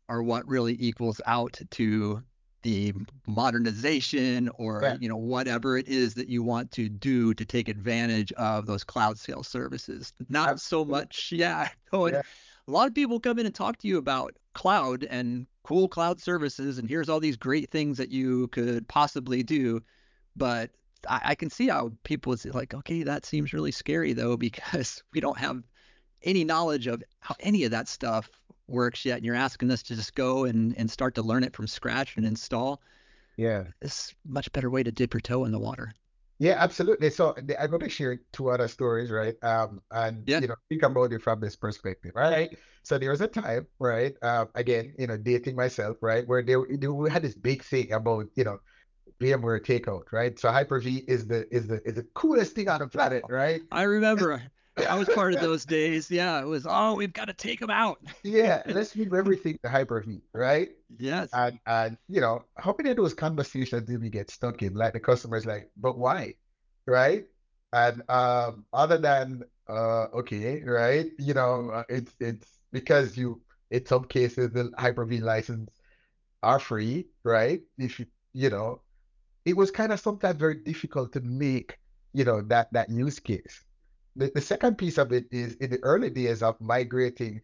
are 0.08 0.22
what 0.22 0.46
really 0.46 0.76
equals 0.78 1.20
out 1.26 1.58
to 1.70 2.22
the 2.62 2.92
modernization 3.26 4.48
or 4.54 4.80
yeah. 4.82 4.96
you 5.00 5.08
know 5.08 5.16
whatever 5.16 5.76
it 5.76 5.86
is 5.86 6.14
that 6.14 6.28
you 6.28 6.42
want 6.42 6.70
to 6.72 6.88
do 6.88 7.32
to 7.34 7.44
take 7.44 7.68
advantage 7.68 8.32
of 8.32 8.66
those 8.66 8.82
cloud 8.82 9.18
scale 9.18 9.42
services 9.42 10.12
not 10.28 10.50
Absolutely. 10.50 10.90
so 10.90 10.96
much 10.98 11.32
yeah, 11.32 11.68
yeah 11.92 12.22
a 12.68 12.70
lot 12.70 12.88
of 12.88 12.94
people 12.94 13.20
come 13.20 13.38
in 13.38 13.46
and 13.46 13.54
talk 13.54 13.78
to 13.78 13.88
you 13.88 13.98
about 13.98 14.34
cloud 14.56 15.04
and 15.04 15.46
cool 15.64 15.86
cloud 15.86 16.18
services 16.18 16.78
and 16.78 16.88
here's 16.88 17.10
all 17.10 17.20
these 17.20 17.36
great 17.36 17.70
things 17.70 17.98
that 17.98 18.10
you 18.10 18.48
could 18.48 18.88
possibly 18.88 19.42
do. 19.42 19.82
But 20.34 20.70
I, 21.08 21.20
I 21.24 21.34
can 21.34 21.50
see 21.50 21.68
how 21.68 21.92
people 22.04 22.30
would 22.30 22.40
say 22.40 22.50
like 22.50 22.72
okay 22.72 23.02
that 23.02 23.26
seems 23.26 23.52
really 23.52 23.70
scary 23.70 24.14
though 24.14 24.36
because 24.48 25.02
we 25.12 25.20
don't 25.20 25.38
have 25.38 25.62
any 26.22 26.42
knowledge 26.42 26.86
of 26.86 27.02
how 27.20 27.36
any 27.40 27.64
of 27.64 27.70
that 27.72 27.86
stuff 27.86 28.30
works 28.66 29.04
yet 29.04 29.18
and 29.18 29.26
you're 29.26 29.34
asking 29.34 29.70
us 29.70 29.82
to 29.84 29.94
just 29.94 30.14
go 30.14 30.44
and, 30.44 30.74
and 30.78 30.90
start 30.90 31.14
to 31.16 31.22
learn 31.22 31.44
it 31.44 31.54
from 31.54 31.66
scratch 31.66 32.16
and 32.16 32.24
install. 32.26 32.80
Yeah. 33.36 33.64
It's 33.82 34.14
a 34.24 34.32
much 34.32 34.50
better 34.52 34.70
way 34.70 34.82
to 34.82 34.90
dip 34.90 35.12
your 35.12 35.20
toe 35.20 35.44
in 35.44 35.52
the 35.52 35.58
water 35.58 35.92
yeah, 36.38 36.56
absolutely. 36.58 37.10
So 37.10 37.34
I'm 37.36 37.70
going 37.70 37.80
to 37.80 37.88
share 37.88 38.20
two 38.32 38.50
other 38.50 38.68
stories, 38.68 39.10
right? 39.10 39.34
Um, 39.42 39.80
and 39.90 40.22
yeah. 40.26 40.40
you 40.40 40.48
know, 40.48 40.54
think 40.68 40.82
about 40.82 41.12
it 41.12 41.22
from 41.22 41.40
this 41.40 41.56
perspective, 41.56 42.12
right? 42.14 42.56
So 42.82 42.98
there 42.98 43.10
was 43.10 43.20
a 43.20 43.26
time, 43.26 43.66
right? 43.78 44.14
Um, 44.22 44.48
again, 44.54 44.94
you 44.98 45.06
know, 45.06 45.16
dating 45.16 45.56
myself, 45.56 45.96
right, 46.00 46.26
where 46.28 46.42
they, 46.42 46.54
they 46.70 46.88
we 46.88 47.10
had 47.10 47.22
this 47.22 47.34
big 47.34 47.64
thing 47.64 47.92
about, 47.92 48.26
you 48.34 48.44
know, 48.44 48.60
VMware 49.20 49.64
takeout, 49.64 50.12
right? 50.12 50.38
So 50.38 50.50
Hyper-V 50.50 51.04
is 51.08 51.26
the 51.26 51.52
is 51.54 51.66
the 51.66 51.80
is 51.86 51.94
the 51.94 52.06
coolest 52.14 52.54
thing 52.54 52.68
on 52.68 52.80
the 52.80 52.88
planet, 52.88 53.24
right? 53.28 53.62
I 53.72 53.82
remember. 53.82 54.42
I 54.88 54.98
was 54.98 55.08
part 55.08 55.34
of 55.34 55.40
those 55.40 55.64
days. 55.64 56.10
Yeah, 56.10 56.40
it 56.40 56.46
was. 56.46 56.66
Oh, 56.68 56.94
we've 56.94 57.12
got 57.12 57.26
to 57.26 57.32
take 57.32 57.60
them 57.60 57.70
out. 57.70 57.98
yeah, 58.22 58.62
let's 58.66 58.94
move 58.94 59.14
everything 59.14 59.58
to 59.62 59.70
Hyper-V, 59.70 60.20
right? 60.34 60.68
Yes. 60.98 61.30
And 61.32 61.58
and 61.66 61.96
you 62.08 62.20
know, 62.20 62.44
how 62.56 62.74
many 62.76 62.90
of 62.90 62.96
those 62.96 63.14
conversations 63.14 63.86
did 63.86 64.02
we 64.02 64.10
get 64.10 64.30
stuck 64.30 64.62
in? 64.62 64.74
Like 64.74 64.92
the 64.92 65.00
customer's 65.00 65.46
like, 65.46 65.70
but 65.76 65.98
why, 65.98 66.34
right? 66.86 67.24
And 67.72 68.02
um, 68.10 68.64
other 68.72 68.98
than 68.98 69.44
uh, 69.68 70.06
okay, 70.14 70.62
right? 70.62 71.06
You 71.18 71.34
know, 71.34 71.70
uh, 71.70 71.84
it's 71.88 72.12
it's 72.20 72.46
because 72.72 73.16
you 73.16 73.40
in 73.70 73.86
some 73.86 74.04
cases 74.04 74.52
the 74.52 74.70
Hyper-V 74.78 75.18
license 75.18 75.70
are 76.42 76.58
free, 76.58 77.06
right? 77.24 77.62
If 77.78 77.98
you 77.98 78.06
you 78.34 78.50
know, 78.50 78.82
it 79.46 79.56
was 79.56 79.70
kind 79.70 79.92
of 79.92 80.00
sometimes 80.00 80.38
very 80.38 80.56
difficult 80.56 81.12
to 81.14 81.20
make 81.22 81.78
you 82.12 82.24
know 82.24 82.42
that 82.42 82.72
that 82.72 82.90
use 82.90 83.18
case 83.18 83.65
the, 84.16 84.32
the 84.34 84.40
second 84.40 84.78
piece 84.78 84.98
of 84.98 85.12
it 85.12 85.26
is 85.30 85.54
in 85.56 85.70
the 85.70 85.82
early 85.82 86.10
days 86.10 86.42
of 86.42 86.60
migrating, 86.60 87.40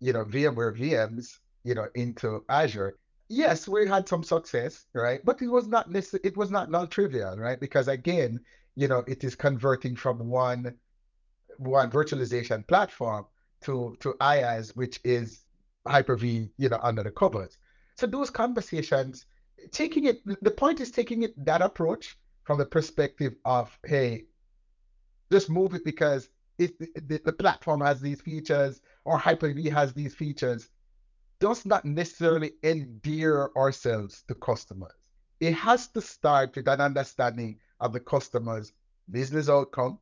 you 0.00 0.12
know, 0.12 0.24
VMware 0.24 0.76
VMs, 0.78 1.38
you 1.64 1.74
know, 1.74 1.86
into 1.94 2.44
Azure. 2.48 2.96
Yes, 3.28 3.68
we 3.68 3.86
had 3.86 4.08
some 4.08 4.22
success, 4.22 4.86
right? 4.92 5.24
But 5.24 5.40
it 5.40 5.48
was 5.48 5.66
not 5.66 5.90
necessarily, 5.90 6.28
it 6.28 6.36
was 6.36 6.50
not 6.50 6.70
non-trivial, 6.70 7.36
right? 7.36 7.58
Because 7.58 7.88
again, 7.88 8.40
you 8.74 8.88
know, 8.88 9.04
it 9.06 9.24
is 9.24 9.34
converting 9.34 9.96
from 9.96 10.28
one 10.28 10.74
one 11.58 11.90
virtualization 11.90 12.66
platform 12.66 13.26
to 13.62 13.96
to 14.00 14.14
IaaS, 14.20 14.76
which 14.76 15.00
is 15.04 15.44
Hyper-V, 15.86 16.50
you 16.58 16.68
know, 16.68 16.80
under 16.82 17.02
the 17.02 17.10
covers. 17.10 17.58
So 17.96 18.06
those 18.06 18.30
conversations, 18.30 19.26
taking 19.70 20.04
it, 20.04 20.20
the 20.42 20.50
point 20.50 20.80
is 20.80 20.90
taking 20.90 21.22
it 21.22 21.32
that 21.44 21.62
approach 21.62 22.18
from 22.42 22.58
the 22.58 22.66
perspective 22.66 23.34
of, 23.44 23.78
hey, 23.84 24.24
just 25.30 25.50
move 25.50 25.74
it 25.74 25.84
because 25.84 26.28
it, 26.58 26.78
the, 26.78 27.20
the 27.24 27.32
platform 27.32 27.80
has 27.80 28.00
these 28.00 28.20
features 28.20 28.80
or 29.04 29.18
Hyper-V 29.18 29.68
has 29.70 29.92
these 29.92 30.14
features 30.14 30.68
does 31.40 31.66
not 31.66 31.84
necessarily 31.84 32.52
endear 32.62 33.50
ourselves 33.56 34.22
to 34.28 34.34
customers. 34.34 34.92
It 35.40 35.52
has 35.54 35.88
to 35.88 36.00
start 36.00 36.54
with 36.56 36.68
an 36.68 36.80
understanding 36.80 37.58
of 37.80 37.92
the 37.92 38.00
customer's 38.00 38.72
business 39.10 39.48
outcome 39.48 39.98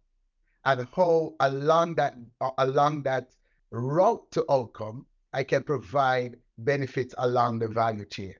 and 0.64 0.86
how 0.94 1.34
along 1.40 1.96
that 1.96 2.16
along 2.58 3.02
that 3.04 3.32
route 3.70 4.30
to 4.32 4.44
outcome 4.50 5.06
I 5.32 5.42
can 5.44 5.62
provide 5.62 6.36
benefits 6.58 7.14
along 7.18 7.58
the 7.58 7.68
value 7.68 8.04
chain. 8.04 8.34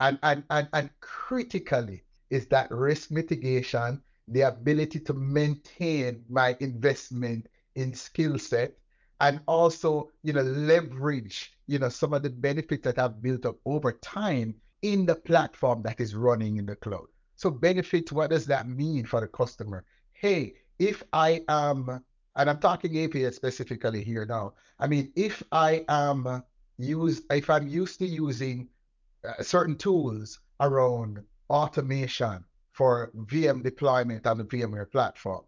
And 0.00 0.18
and 0.22 0.42
and, 0.50 0.68
and 0.72 0.90
critically 1.00 2.02
is 2.30 2.46
that 2.48 2.70
risk 2.70 3.10
mitigation 3.10 4.02
the 4.28 4.42
ability 4.42 5.00
to 5.00 5.14
maintain 5.14 6.24
my 6.28 6.56
investment 6.60 7.46
in 7.74 7.94
skill 7.94 8.38
set 8.38 8.72
and 9.20 9.40
also 9.46 10.10
you 10.22 10.32
know 10.32 10.42
leverage 10.42 11.52
you 11.66 11.78
know 11.78 11.88
some 11.88 12.12
of 12.12 12.22
the 12.22 12.30
benefits 12.30 12.84
that 12.84 12.98
I've 12.98 13.22
built 13.22 13.46
up 13.46 13.56
over 13.64 13.92
time 13.92 14.54
in 14.82 15.06
the 15.06 15.14
platform 15.14 15.82
that 15.82 16.00
is 16.00 16.14
running 16.14 16.58
in 16.58 16.66
the 16.66 16.76
cloud. 16.76 17.06
So 17.36 17.50
benefits, 17.50 18.12
what 18.12 18.30
does 18.30 18.46
that 18.46 18.68
mean 18.68 19.04
for 19.04 19.20
the 19.20 19.26
customer? 19.26 19.84
Hey, 20.12 20.54
if 20.78 21.02
I 21.12 21.42
am, 21.48 22.02
and 22.36 22.50
I'm 22.50 22.58
talking 22.58 22.92
AVS 22.92 23.34
specifically 23.34 24.04
here 24.04 24.26
now. 24.26 24.54
I 24.78 24.86
mean, 24.86 25.12
if 25.16 25.42
I 25.52 25.84
am 25.88 26.42
use, 26.78 27.22
if 27.30 27.50
I'm 27.50 27.66
used 27.66 27.98
to 27.98 28.06
using 28.06 28.68
uh, 29.26 29.42
certain 29.42 29.76
tools 29.76 30.38
around 30.60 31.22
automation, 31.50 32.44
for 32.76 33.10
VM 33.16 33.62
deployment 33.62 34.26
on 34.26 34.36
the 34.36 34.44
VMware 34.44 34.90
platform. 34.92 35.42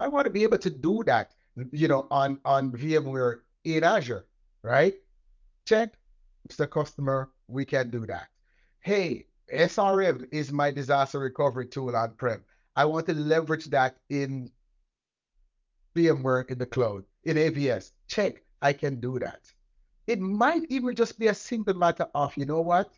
I 0.00 0.08
want 0.08 0.24
to 0.24 0.30
be 0.30 0.42
able 0.42 0.56
to 0.58 0.70
do 0.70 1.02
that, 1.04 1.32
you 1.70 1.86
know, 1.86 2.06
on, 2.10 2.40
on 2.46 2.72
VMware 2.72 3.40
in 3.64 3.84
Azure, 3.84 4.24
right? 4.62 4.94
Check, 5.66 5.92
Mr. 6.48 6.68
Customer, 6.68 7.28
we 7.46 7.66
can 7.66 7.90
do 7.90 8.06
that. 8.06 8.28
Hey, 8.80 9.26
SRM 9.52 10.26
is 10.32 10.50
my 10.50 10.70
disaster 10.70 11.18
recovery 11.18 11.66
tool 11.66 11.94
on-prem. 11.94 12.42
I 12.74 12.86
want 12.86 13.04
to 13.06 13.14
leverage 13.14 13.66
that 13.66 13.98
in 14.08 14.50
VMware 15.94 16.50
in 16.50 16.56
the 16.56 16.64
cloud, 16.64 17.04
in 17.24 17.36
AVS. 17.36 17.92
Check, 18.08 18.42
I 18.62 18.72
can 18.72 18.98
do 18.98 19.18
that. 19.18 19.40
It 20.06 20.20
might 20.20 20.62
even 20.70 20.96
just 20.96 21.18
be 21.18 21.26
a 21.26 21.34
simple 21.34 21.74
matter 21.74 22.06
of, 22.14 22.34
you 22.34 22.46
know 22.46 22.62
what, 22.62 22.94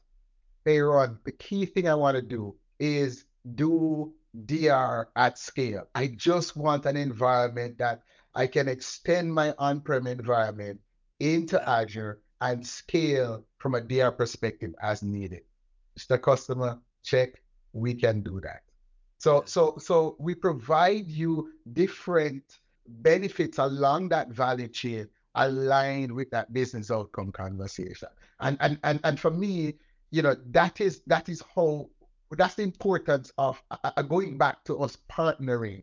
Aaron, 0.64 1.18
the 1.24 1.32
key 1.32 1.66
thing 1.66 1.88
I 1.88 1.96
want 1.96 2.14
to 2.14 2.22
do 2.22 2.54
is 2.78 3.24
do 3.54 4.12
DR 4.46 5.08
at 5.16 5.38
scale. 5.38 5.86
I 5.94 6.08
just 6.08 6.56
want 6.56 6.86
an 6.86 6.96
environment 6.96 7.78
that 7.78 8.02
I 8.34 8.46
can 8.46 8.68
extend 8.68 9.32
my 9.32 9.54
on-prem 9.58 10.06
environment 10.06 10.80
into 11.20 11.68
Azure 11.68 12.20
and 12.40 12.66
scale 12.66 13.44
from 13.58 13.74
a 13.74 13.80
DR 13.80 14.10
perspective 14.10 14.74
as 14.82 15.02
needed. 15.02 15.42
Mr. 15.98 16.20
Customer, 16.20 16.78
check, 17.02 17.42
we 17.72 17.94
can 17.94 18.22
do 18.22 18.40
that. 18.40 18.62
So, 19.18 19.44
so, 19.46 19.76
so 19.78 20.16
we 20.18 20.34
provide 20.34 21.06
you 21.06 21.52
different 21.72 22.42
benefits 22.86 23.58
along 23.58 24.08
that 24.10 24.28
value 24.30 24.68
chain 24.68 25.08
aligned 25.34 26.12
with 26.12 26.30
that 26.30 26.52
business 26.52 26.90
outcome 26.90 27.32
conversation. 27.32 28.08
And 28.40 28.56
and 28.60 28.78
and, 28.84 29.00
and 29.04 29.18
for 29.18 29.30
me, 29.30 29.74
you 30.10 30.22
know, 30.22 30.36
that 30.50 30.80
is 30.80 31.02
that 31.06 31.28
is 31.28 31.42
how 31.54 31.88
that's 32.30 32.54
the 32.54 32.62
importance 32.62 33.32
of 33.38 33.62
uh, 33.70 33.76
uh, 33.96 34.02
going 34.02 34.38
back 34.38 34.64
to 34.64 34.78
us 34.80 34.96
partnering. 35.10 35.82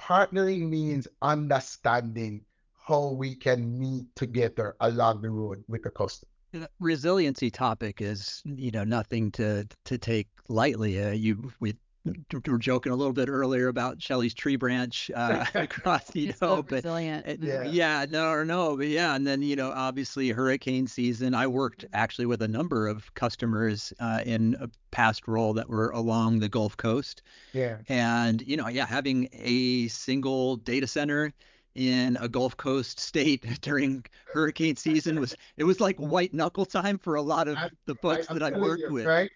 Partnering 0.00 0.68
means 0.68 1.06
understanding 1.22 2.42
how 2.86 3.08
we 3.12 3.34
can 3.34 3.78
meet 3.78 4.04
together 4.16 4.76
along 4.80 5.22
the 5.22 5.30
road 5.30 5.64
with 5.68 5.82
the 5.82 5.90
customer. 5.90 6.28
The 6.52 6.68
resiliency 6.78 7.50
topic 7.50 8.00
is, 8.00 8.42
you 8.44 8.70
know, 8.70 8.84
nothing 8.84 9.30
to 9.32 9.66
to 9.84 9.98
take 9.98 10.28
lightly. 10.48 11.02
Uh, 11.02 11.10
you 11.10 11.52
we 11.60 11.74
we 12.04 12.14
were 12.46 12.58
joking 12.58 12.92
a 12.92 12.96
little 12.96 13.12
bit 13.12 13.28
earlier 13.28 13.68
about 13.68 14.00
Shelley's 14.02 14.34
tree 14.34 14.56
branch 14.56 15.10
uh, 15.14 15.44
across, 15.54 16.14
you 16.14 16.26
He's 16.26 16.40
know, 16.40 16.56
so 16.56 16.62
but 16.62 16.72
resilient. 16.76 17.26
it- 17.26 17.42
Yeah. 17.42 17.64
yeah, 17.64 18.06
no, 18.10 18.28
or 18.30 18.44
no, 18.44 18.76
but 18.76 18.88
yeah, 18.88 19.14
and 19.14 19.26
then 19.26 19.42
you 19.42 19.56
know, 19.56 19.70
obviously 19.72 20.28
hurricane 20.30 20.86
season. 20.86 21.34
I 21.34 21.46
worked 21.46 21.84
actually 21.92 22.26
with 22.26 22.42
a 22.42 22.48
number 22.48 22.88
of 22.88 23.12
customers 23.14 23.92
uh, 24.00 24.20
in 24.24 24.56
a 24.60 24.68
past 24.90 25.26
role 25.26 25.54
that 25.54 25.68
were 25.68 25.90
along 25.90 26.40
the 26.40 26.48
Gulf 26.48 26.76
Coast, 26.76 27.22
Yeah. 27.52 27.78
and 27.88 28.42
you 28.46 28.56
know, 28.56 28.68
yeah, 28.68 28.86
having 28.86 29.28
a 29.32 29.88
single 29.88 30.56
data 30.56 30.86
center 30.86 31.32
in 31.74 32.16
a 32.20 32.28
Gulf 32.28 32.56
Coast 32.56 33.00
state 33.00 33.44
during 33.62 34.04
hurricane 34.32 34.76
season 34.76 35.18
was 35.18 35.34
it 35.56 35.64
was 35.64 35.80
like 35.80 35.96
white 35.96 36.32
knuckle 36.32 36.64
time 36.66 36.98
for 36.98 37.16
a 37.16 37.22
lot 37.22 37.48
of 37.48 37.56
I- 37.56 37.70
the 37.86 37.94
folks 37.96 38.26
I'm 38.30 38.38
that 38.38 38.54
I've 38.54 38.60
worked 38.60 38.82
you, 38.82 38.92
with. 38.92 39.06
Right? 39.06 39.30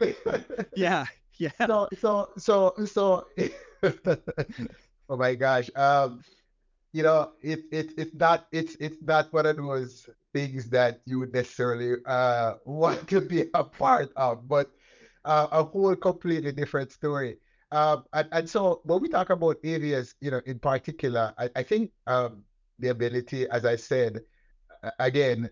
Yeah, 0.76 1.06
yeah. 1.38 1.50
so 1.66 1.88
so 1.98 2.28
so 2.36 2.74
so 2.84 3.26
oh 5.08 5.16
my 5.16 5.34
gosh 5.34 5.70
um 5.76 6.22
you 6.92 7.02
know 7.02 7.32
it, 7.42 7.60
it 7.70 7.92
it's 7.96 8.14
not 8.14 8.46
it's 8.52 8.74
it's 8.80 9.00
not 9.02 9.32
one 9.32 9.46
of 9.46 9.56
those 9.56 10.08
things 10.32 10.68
that 10.70 11.00
you 11.06 11.18
would 11.20 11.32
necessarily 11.32 11.96
uh 12.06 12.54
want 12.64 13.06
to 13.08 13.20
be 13.20 13.44
a 13.54 13.64
part 13.64 14.10
of 14.16 14.48
but 14.48 14.70
uh, 15.24 15.46
a 15.52 15.62
whole 15.62 15.94
completely 15.96 16.52
different 16.52 16.92
story 16.92 17.36
um 17.72 18.04
and, 18.12 18.28
and 18.32 18.48
so 18.48 18.80
when 18.84 19.00
we 19.00 19.08
talk 19.08 19.30
about 19.30 19.56
areas 19.64 20.14
you 20.20 20.30
know 20.30 20.40
in 20.46 20.58
particular 20.58 21.34
i, 21.38 21.50
I 21.56 21.62
think 21.62 21.90
um 22.06 22.42
the 22.78 22.88
ability 22.88 23.48
as 23.48 23.64
i 23.64 23.76
said 23.76 24.20
again 24.98 25.50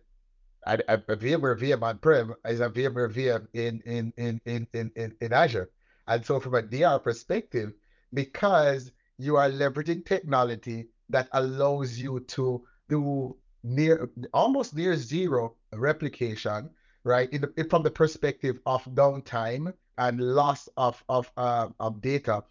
a, 0.66 0.98
VMware 0.98 1.58
VM 1.58 1.82
on-prem 1.82 2.34
is 2.44 2.60
a 2.60 2.68
VMware 2.68 3.12
VM 3.12 3.46
in 3.54 3.80
in 3.86 4.12
in 4.16 4.40
in 4.44 4.66
in 4.72 4.90
in, 4.96 5.14
in 5.20 5.32
Azure. 5.32 5.70
And 6.06 6.24
so 6.24 6.40
from 6.40 6.54
a 6.54 6.62
DR 6.62 6.98
perspective, 6.98 7.72
because 8.12 8.92
you 9.18 9.36
are 9.36 9.50
leveraging 9.50 10.04
technology 10.04 10.88
that 11.08 11.28
allows 11.32 11.98
you 11.98 12.20
to 12.20 12.64
do 12.88 13.36
near 13.62 14.08
almost 14.32 14.74
near 14.74 14.96
zero 14.96 15.56
replication, 15.72 16.70
right? 17.04 17.30
In 17.32 17.42
the, 17.42 17.64
from 17.70 17.82
the 17.82 17.90
perspective 17.90 18.60
of 18.66 18.84
downtime 18.86 19.72
and 19.98 20.20
loss 20.20 20.68
of 20.76 21.02
of 21.08 21.30
uh, 21.36 21.68
of 21.80 22.00
data, 22.00 22.44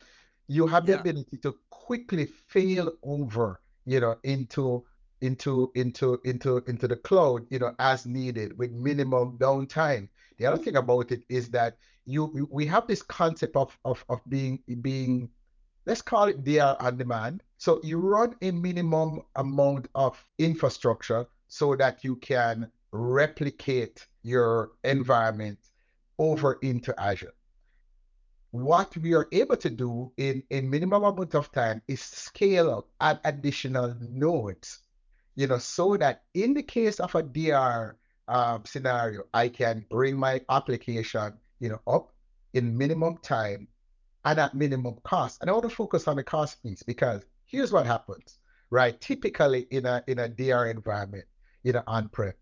you 0.48 0.68
have 0.68 0.86
the 0.86 0.94
Yeah. 0.94 0.96
ability 0.96 1.38
to 1.38 1.56
quickly 1.70 2.26
fail 2.26 2.92
over, 3.04 3.62
you 3.86 4.00
know, 4.00 4.18
into 4.24 4.86
into 5.22 5.72
into 5.76 6.20
into 6.26 6.58
into 6.68 6.88
the 6.88 6.96
cloud, 6.98 7.46
you 7.50 7.60
know, 7.60 7.74
as 7.80 8.06
needed 8.06 8.58
with 8.58 8.72
minimum 8.72 9.38
downtime. 9.38 10.10
The 10.38 10.46
other 10.46 10.62
thing 10.64 10.76
about 10.76 11.12
it 11.12 11.24
is 11.30 11.50
that 11.52 11.78
you 12.06 12.48
we- 12.52 12.66
have 12.68 12.88
this 12.88 13.02
concept 13.02 13.56
of 13.56 13.78
of 13.86 14.04
of 14.10 14.22
being 14.30 14.64
being 14.82 15.30
let's 15.86 16.02
call 16.02 16.28
it 16.28 16.44
DR 16.44 16.76
on 16.80 16.98
demand. 16.98 17.44
So 17.58 17.80
you 17.84 18.00
run 18.00 18.36
a 18.42 18.52
minimum 18.52 19.22
amount 19.36 19.88
of 19.96 20.24
infrastructure 20.38 21.28
so 21.48 21.76
that 21.76 22.04
you 22.04 22.16
can 22.18 22.72
replicate 22.92 24.08
your 24.24 24.72
environment 24.84 25.60
over 26.18 26.54
into 26.62 27.00
Azure. 27.00 27.34
What 28.52 28.96
we 28.98 29.14
are 29.14 29.28
able 29.32 29.58
to 29.58 29.70
do 29.70 30.12
in 30.18 30.44
a 30.50 30.62
minimum 30.62 31.04
amount 31.04 31.36
of 31.36 31.52
time 31.52 31.82
is 31.88 32.02
scale 32.02 32.72
up, 32.72 32.90
add 33.00 33.20
additional 33.24 33.96
nodes 34.00 34.80
you 35.36 35.48
know, 35.48 35.58
so 35.58 35.98
that 35.98 36.24
in 36.34 36.54
the 36.54 36.64
case 36.64 37.00
of 37.00 37.14
a 37.16 37.24
DR 37.24 37.98
um, 38.28 38.64
scenario, 38.66 39.24
I 39.34 39.50
can 39.50 39.86
bring 39.90 40.18
my 40.18 40.42
application, 40.50 41.34
you 41.60 41.70
know, 41.70 41.82
up 41.88 42.12
in 42.54 42.78
minimum 42.78 43.18
time 43.20 43.68
and 44.26 44.40
at 44.40 44.56
minimum 44.56 44.96
cost. 45.04 45.40
And 45.42 45.50
I 45.50 45.54
want 45.54 45.70
to 45.70 45.76
focus 45.76 46.08
on 46.08 46.16
the 46.18 46.24
cost 46.24 46.62
piece 46.64 46.84
because 46.84 47.24
here's 47.46 47.72
what 47.72 47.86
happens, 47.86 48.40
right? 48.70 49.00
Typically 49.00 49.68
in 49.72 49.86
a 49.86 50.04
in 50.08 50.20
a 50.20 50.30
DR 50.30 50.68
environment, 50.70 51.26
you 51.64 51.74
know, 51.74 51.84
on-prem, 51.88 52.34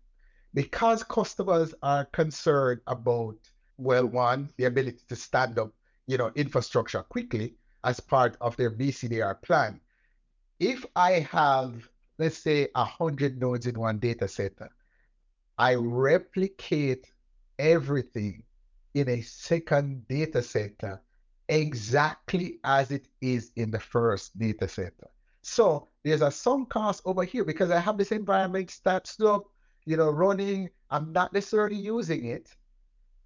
because 0.54 1.02
customers 1.02 1.74
are 1.82 2.04
concerned 2.06 2.80
about, 2.86 3.36
well, 3.78 4.06
one, 4.06 4.50
the 4.56 4.64
ability 4.64 5.00
to 5.08 5.16
stand 5.16 5.58
up, 5.58 5.72
you 6.06 6.16
know, 6.18 6.30
infrastructure 6.34 7.02
quickly 7.02 7.56
as 7.84 8.00
part 8.00 8.36
of 8.40 8.56
their 8.56 8.70
BCDR 8.70 9.40
plan 9.42 9.80
if 10.60 10.84
I 10.96 11.20
have, 11.30 11.88
let's 12.18 12.38
say, 12.38 12.68
a 12.74 12.84
hundred 12.84 13.40
nodes 13.40 13.66
in 13.66 13.78
one 13.78 13.98
data 13.98 14.28
center, 14.28 14.70
I 15.58 15.74
replicate 15.74 17.12
everything 17.58 18.42
in 18.94 19.08
a 19.08 19.20
second 19.22 20.06
data 20.08 20.42
center 20.42 21.00
exactly 21.48 22.58
as 22.64 22.90
it 22.90 23.08
is 23.20 23.52
in 23.56 23.70
the 23.70 23.80
first 23.80 24.36
data 24.38 24.66
center. 24.66 25.10
So 25.42 25.88
there's 26.02 26.22
a 26.22 26.30
some 26.30 26.66
cost 26.66 27.02
over 27.04 27.22
here 27.22 27.44
because 27.44 27.70
I 27.70 27.78
have 27.78 27.98
this 27.98 28.12
environment 28.12 28.80
that's 28.82 29.20
up, 29.20 29.44
you 29.84 29.96
know, 29.96 30.10
running. 30.10 30.70
I'm 30.90 31.12
not 31.12 31.32
necessarily 31.32 31.76
using 31.76 32.24
it. 32.24 32.54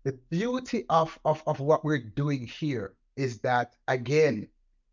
The 0.04 0.12
beauty 0.30 0.84
of, 0.88 1.18
of, 1.24 1.42
of 1.46 1.60
what 1.60 1.84
we're 1.84 1.98
doing 1.98 2.46
here 2.46 2.94
is 3.16 3.38
that, 3.40 3.74
again, 3.86 4.48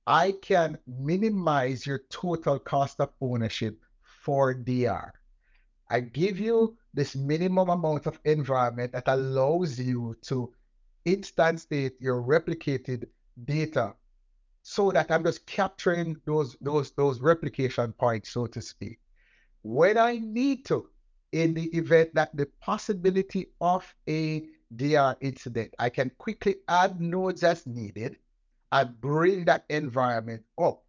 I 0.07 0.33
can 0.41 0.77
minimize 0.85 1.85
your 1.85 2.01
total 2.09 2.59
cost 2.59 2.99
of 2.99 3.11
ownership 3.21 3.79
for 4.03 4.53
DR. 4.53 5.11
I 5.89 5.99
give 5.99 6.39
you 6.39 6.77
this 6.93 7.15
minimum 7.15 7.69
amount 7.69 8.07
of 8.07 8.19
environment 8.25 8.93
that 8.93 9.07
allows 9.07 9.79
you 9.79 10.15
to 10.23 10.53
instantiate 11.05 11.93
your 11.99 12.21
replicated 12.23 13.05
data 13.43 13.93
so 14.63 14.91
that 14.91 15.11
I'm 15.11 15.23
just 15.23 15.45
capturing 15.45 16.17
those 16.25 16.57
those 16.61 16.91
those 16.91 17.19
replication 17.21 17.93
points, 17.93 18.29
so 18.29 18.47
to 18.47 18.61
speak. 18.61 18.99
When 19.61 19.97
I 19.97 20.17
need 20.17 20.65
to, 20.65 20.89
in 21.31 21.53
the 21.53 21.65
event 21.77 22.15
that 22.15 22.35
the 22.35 22.47
possibility 22.61 23.49
of 23.61 23.85
a 24.07 24.47
DR 24.75 25.15
incident, 25.21 25.73
I 25.77 25.89
can 25.89 26.11
quickly 26.17 26.55
add 26.67 27.01
nodes 27.01 27.43
as 27.43 27.67
needed 27.67 28.17
and 28.71 28.99
bring 29.01 29.45
that 29.45 29.65
environment 29.69 30.43
up. 30.57 30.84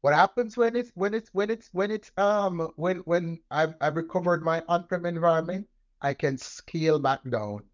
What 0.00 0.14
happens 0.14 0.56
when 0.56 0.76
it's 0.76 0.90
when 0.94 1.12
it's 1.12 1.28
when 1.32 1.50
it's 1.50 1.68
when 1.72 1.90
it's 1.90 2.10
um 2.16 2.70
when 2.76 2.98
when 2.98 3.40
I've 3.50 3.74
I've 3.80 3.96
recovered 3.96 4.42
my 4.42 4.62
on-prem 4.68 5.06
environment, 5.06 5.66
I 6.00 6.14
can 6.14 6.38
scale 6.38 7.00
back 7.00 7.20
down, 7.28 7.64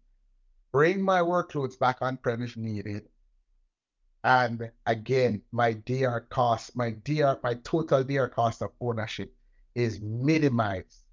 bring 0.71 1.01
my 1.01 1.19
workloads 1.19 1.77
back 1.77 1.97
on-prem 2.01 2.41
if 2.41 2.57
needed. 2.57 3.07
And 4.23 4.71
again, 4.87 5.43
my 5.51 5.73
DR 5.73 6.21
cost, 6.29 6.75
my 6.75 6.95
DR, 7.03 7.39
my 7.43 7.53
total 7.63 8.03
DR 8.03 8.27
cost 8.27 8.63
of 8.63 8.71
ownership 8.81 9.31
is 9.75 10.01
minimized 10.01 11.03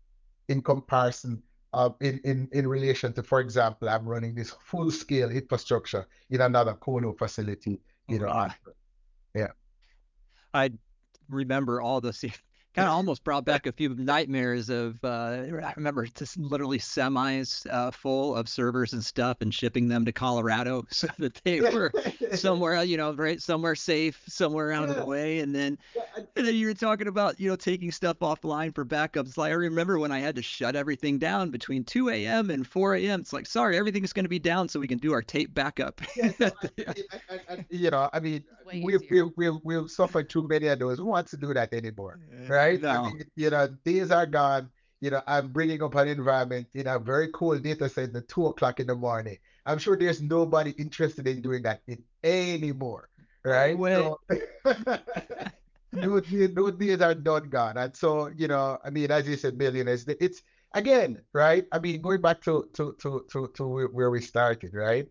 in 0.49 0.63
comparison 0.63 1.43
of 1.75 1.95
in, 2.01 2.21
in, 2.25 2.49
in 2.53 2.67
relation 2.67 3.13
to, 3.15 3.23
for 3.23 3.41
example, 3.41 3.89
I'm 3.89 4.09
running 4.09 4.35
this 4.35 4.51
full 4.51 4.91
scale 4.91 5.31
infrastructure 5.31 6.07
in 6.31 6.41
another 6.41 6.73
colo 6.75 7.13
facility, 7.13 7.81
you 8.09 8.19
know. 8.19 8.27
Right. 8.27 8.53
Yeah. 9.35 9.53
I 10.55 10.71
remember 11.33 11.81
all 11.81 12.01
the 12.01 12.13
kind 12.75 12.89
of 12.89 12.95
almost 12.95 13.23
brought 13.25 13.45
back 13.45 13.67
a 13.67 13.73
few 13.73 13.91
nightmares 13.91 14.71
of 14.71 15.03
uh, 15.05 15.09
I 15.09 15.73
remember 15.77 16.07
just 16.07 16.39
literally 16.39 16.79
semis 16.79 17.67
uh, 17.71 17.91
full 17.91 18.35
of 18.35 18.49
servers 18.49 18.93
and 18.93 19.05
stuff 19.05 19.39
and 19.41 19.53
shipping 19.53 19.89
them 19.89 20.05
to 20.07 20.13
Colorado 20.13 20.85
so 20.91 21.09
that 21.19 21.41
they 21.45 21.61
were 21.61 21.93
somewhere 22.35 22.83
you 22.83 22.97
know 22.97 23.13
right 23.13 23.41
somewhere 23.41 23.75
safe 23.75 24.23
somewhere 24.27 24.73
out 24.73 24.85
yeah. 24.85 24.91
of 24.91 24.97
the 24.97 25.05
way. 25.05 25.41
And 25.41 25.55
then 25.55 25.79
and 26.37 26.47
then 26.47 26.55
you 26.55 26.67
were 26.67 26.75
talking 26.75 27.09
about 27.09 27.39
you 27.39 27.51
know 27.51 27.57
taking 27.57 27.91
stuff 27.91 28.19
offline 28.21 28.75
for 28.75 28.85
backups. 28.85 29.37
Like 29.37 29.51
I 29.51 29.55
remember 29.55 29.99
when 29.99 30.13
I 30.13 30.21
had 30.21 30.37
to 30.37 30.43
shut 30.43 30.75
everything 30.75 31.19
down 31.19 31.51
between 31.51 31.85
2 31.85 32.09
a.m. 32.09 32.51
and 32.51 32.67
4 32.67 32.97
a.m. 32.97 33.21
it's 33.21 33.33
like 33.33 33.47
sorry 33.47 33.77
everything's 33.77 34.13
going 34.13 34.25
to 34.25 34.31
be 34.31 34.39
down 34.39 34.69
so 34.69 34.81
we 34.81 34.89
can 34.89 34.99
do 34.99 35.13
our 35.13 35.23
tape 35.23 35.53
backup. 35.53 36.01
Yeah, 36.17 36.33
I, 36.41 36.51
I, 37.29 37.41
I, 37.51 37.67
you 37.69 37.91
know 37.91 38.09
I 38.13 38.21
mean 38.21 38.45
we 38.73 38.97
we 39.11 39.23
we 39.37 39.51
we've 39.63 39.91
suffered 39.91 40.31
too 40.31 40.47
many 40.49 40.69
of 40.69 40.79
those 40.79 40.99
who 40.99 41.05
wants 41.05 41.31
to 41.33 41.37
do 41.37 41.53
that 41.53 41.73
anymore 41.73 42.19
right 42.49 42.62
right? 42.63 42.83
No. 42.83 42.91
I 42.91 43.03
mean, 43.13 43.25
you 43.37 43.51
know, 43.51 43.69
days 43.85 44.11
are 44.11 44.27
gone. 44.27 44.71
You 45.01 45.11
know, 45.11 45.23
I'm 45.27 45.49
bringing 45.49 45.83
up 45.83 45.95
an 45.97 46.09
environment 46.09 46.69
in 46.75 46.87
a 46.87 46.99
very 46.99 47.29
cool 47.35 47.59
data 47.59 47.89
center, 47.89 48.21
two 48.21 48.47
o'clock 48.47 48.79
in 48.79 48.87
the 48.87 48.95
morning. 48.95 49.39
I'm 49.67 49.79
sure 49.79 49.97
there's 49.97 50.23
nobody 50.23 50.71
interested 50.79 51.27
in 51.27 51.43
doing 51.43 51.63
that 51.63 51.83
anymore, 52.23 53.09
right? 53.45 53.77
Well, 53.77 54.21
so, 54.65 54.99
those, 55.93 56.23
those 56.55 56.75
days 56.75 57.01
are 57.01 57.15
done 57.15 57.49
gone. 57.49 57.77
And 57.79 57.97
so, 57.97 58.29
you 58.29 58.49
know, 58.49 58.79
I 58.85 58.91
mean, 58.91 59.11
as 59.11 59.27
you 59.27 59.37
said, 59.37 59.59
millionaires, 59.59 60.07
it's 60.07 60.43
again, 60.75 61.21
right? 61.33 61.67
I 61.73 61.79
mean, 61.81 62.01
going 62.01 62.21
back 62.21 62.41
to 62.43 62.69
to 62.75 62.95
to 63.01 63.27
to, 63.33 63.51
to 63.55 63.89
where 63.93 64.11
we 64.11 64.21
started, 64.21 64.73
right? 64.73 65.07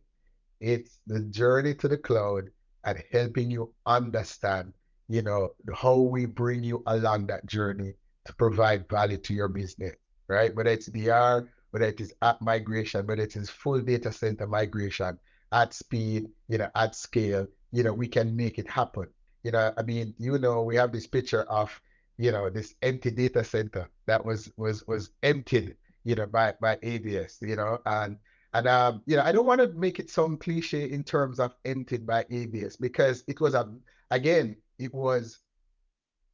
It's 0.62 1.00
the 1.08 1.20
journey 1.22 1.76
to 1.76 1.88
the 1.88 1.98
cloud 1.98 2.50
and 2.84 3.04
helping 3.12 3.52
you 3.52 3.74
understand 3.86 4.74
you 5.12 5.22
know, 5.22 5.50
how 5.76 5.96
we 5.98 6.26
bring 6.26 6.64
you 6.64 6.82
along 6.86 7.28
that 7.28 7.46
journey 7.46 7.94
to 8.24 8.34
provide 8.36 8.88
value 8.88 9.18
to 9.18 9.34
your 9.34 9.50
business, 9.50 9.94
right? 10.30 10.56
Whether 10.56 10.70
it's 10.70 10.86
DR, 10.86 11.50
whether 11.72 11.86
it 11.86 12.00
is 12.00 12.14
app 12.22 12.42
migration, 12.42 13.06
whether 13.06 13.24
it 13.24 13.36
is 13.36 13.50
full 13.50 13.82
data 13.82 14.14
center 14.14 14.48
migration 14.48 15.20
at 15.52 15.74
speed, 15.74 16.30
you 16.48 16.60
know, 16.60 16.70
at 16.76 16.96
scale, 16.96 17.46
you 17.74 17.84
know, 17.84 17.92
we 17.92 18.08
can 18.08 18.38
make 18.38 18.58
it 18.58 18.70
happen. 18.70 19.08
You 19.44 19.52
know, 19.52 19.74
I 19.78 19.84
mean, 19.84 20.14
you 20.18 20.38
know, 20.38 20.62
we 20.62 20.78
have 20.78 20.94
this 20.94 21.08
picture 21.08 21.44
of, 21.44 21.82
you 22.18 22.32
know, 22.32 22.50
this 22.50 22.76
empty 22.82 23.12
data 23.12 23.44
center 23.44 23.90
that 24.06 24.24
was 24.24 24.50
was 24.56 24.88
was 24.88 25.10
emptied, 25.24 25.76
you 26.06 26.16
know, 26.16 26.26
by 26.26 26.54
by 26.62 26.78
AVS, 26.78 27.42
you 27.42 27.58
know, 27.58 27.80
and 27.86 28.16
and 28.54 28.68
um, 28.68 29.02
you 29.06 29.18
know, 29.18 29.24
I 29.24 29.34
don't 29.34 29.46
want 29.46 29.60
to 29.60 29.68
make 29.74 30.00
it 30.00 30.10
sound 30.10 30.40
cliche 30.40 30.90
in 30.90 31.04
terms 31.04 31.38
of 31.42 31.54
emptied 31.66 32.08
by 32.08 32.24
AVS 32.26 32.80
because 32.80 33.26
it 33.28 33.42
was 33.42 33.56
a 33.56 33.68
again, 34.12 34.56
it 34.82 34.94
was 34.94 35.40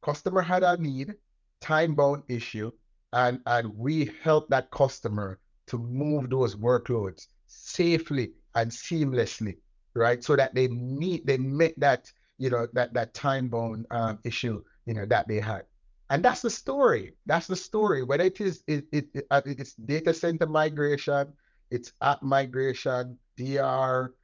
customer 0.02 0.40
had 0.40 0.62
a 0.62 0.76
need, 0.78 1.14
time 1.60 1.94
bound 1.94 2.22
issue, 2.28 2.70
and, 3.12 3.40
and 3.46 3.68
we 3.76 4.10
helped 4.22 4.50
that 4.50 4.70
customer 4.70 5.38
to 5.66 5.78
move 5.78 6.30
those 6.30 6.54
workloads 6.56 7.26
safely 7.46 8.32
and 8.54 8.70
seamlessly, 8.70 9.56
right? 9.94 10.24
So 10.24 10.34
that 10.36 10.54
they 10.54 10.68
meet, 10.68 11.26
they 11.26 11.36
met 11.36 11.74
that, 11.78 12.10
you 12.38 12.48
know, 12.50 12.66
that, 12.72 12.94
that 12.94 13.12
time 13.14 13.48
bound 13.48 13.86
um, 13.90 14.18
issue, 14.24 14.62
you 14.86 14.94
know, 14.94 15.06
that 15.06 15.28
they 15.28 15.40
had. 15.40 15.64
And 16.10 16.24
that's 16.24 16.40
the 16.40 16.50
story. 16.50 17.12
That's 17.26 17.46
the 17.46 17.56
story. 17.56 18.02
Whether 18.02 18.24
it 18.24 18.40
is 18.40 18.62
it, 18.66 18.86
it, 18.92 19.08
it 19.12 19.26
uh, 19.30 19.42
it's 19.44 19.74
data 19.74 20.14
center 20.14 20.46
migration, 20.46 21.34
it's 21.70 21.92
app 22.00 22.22
migration, 22.22 23.18
DR, 23.36 24.14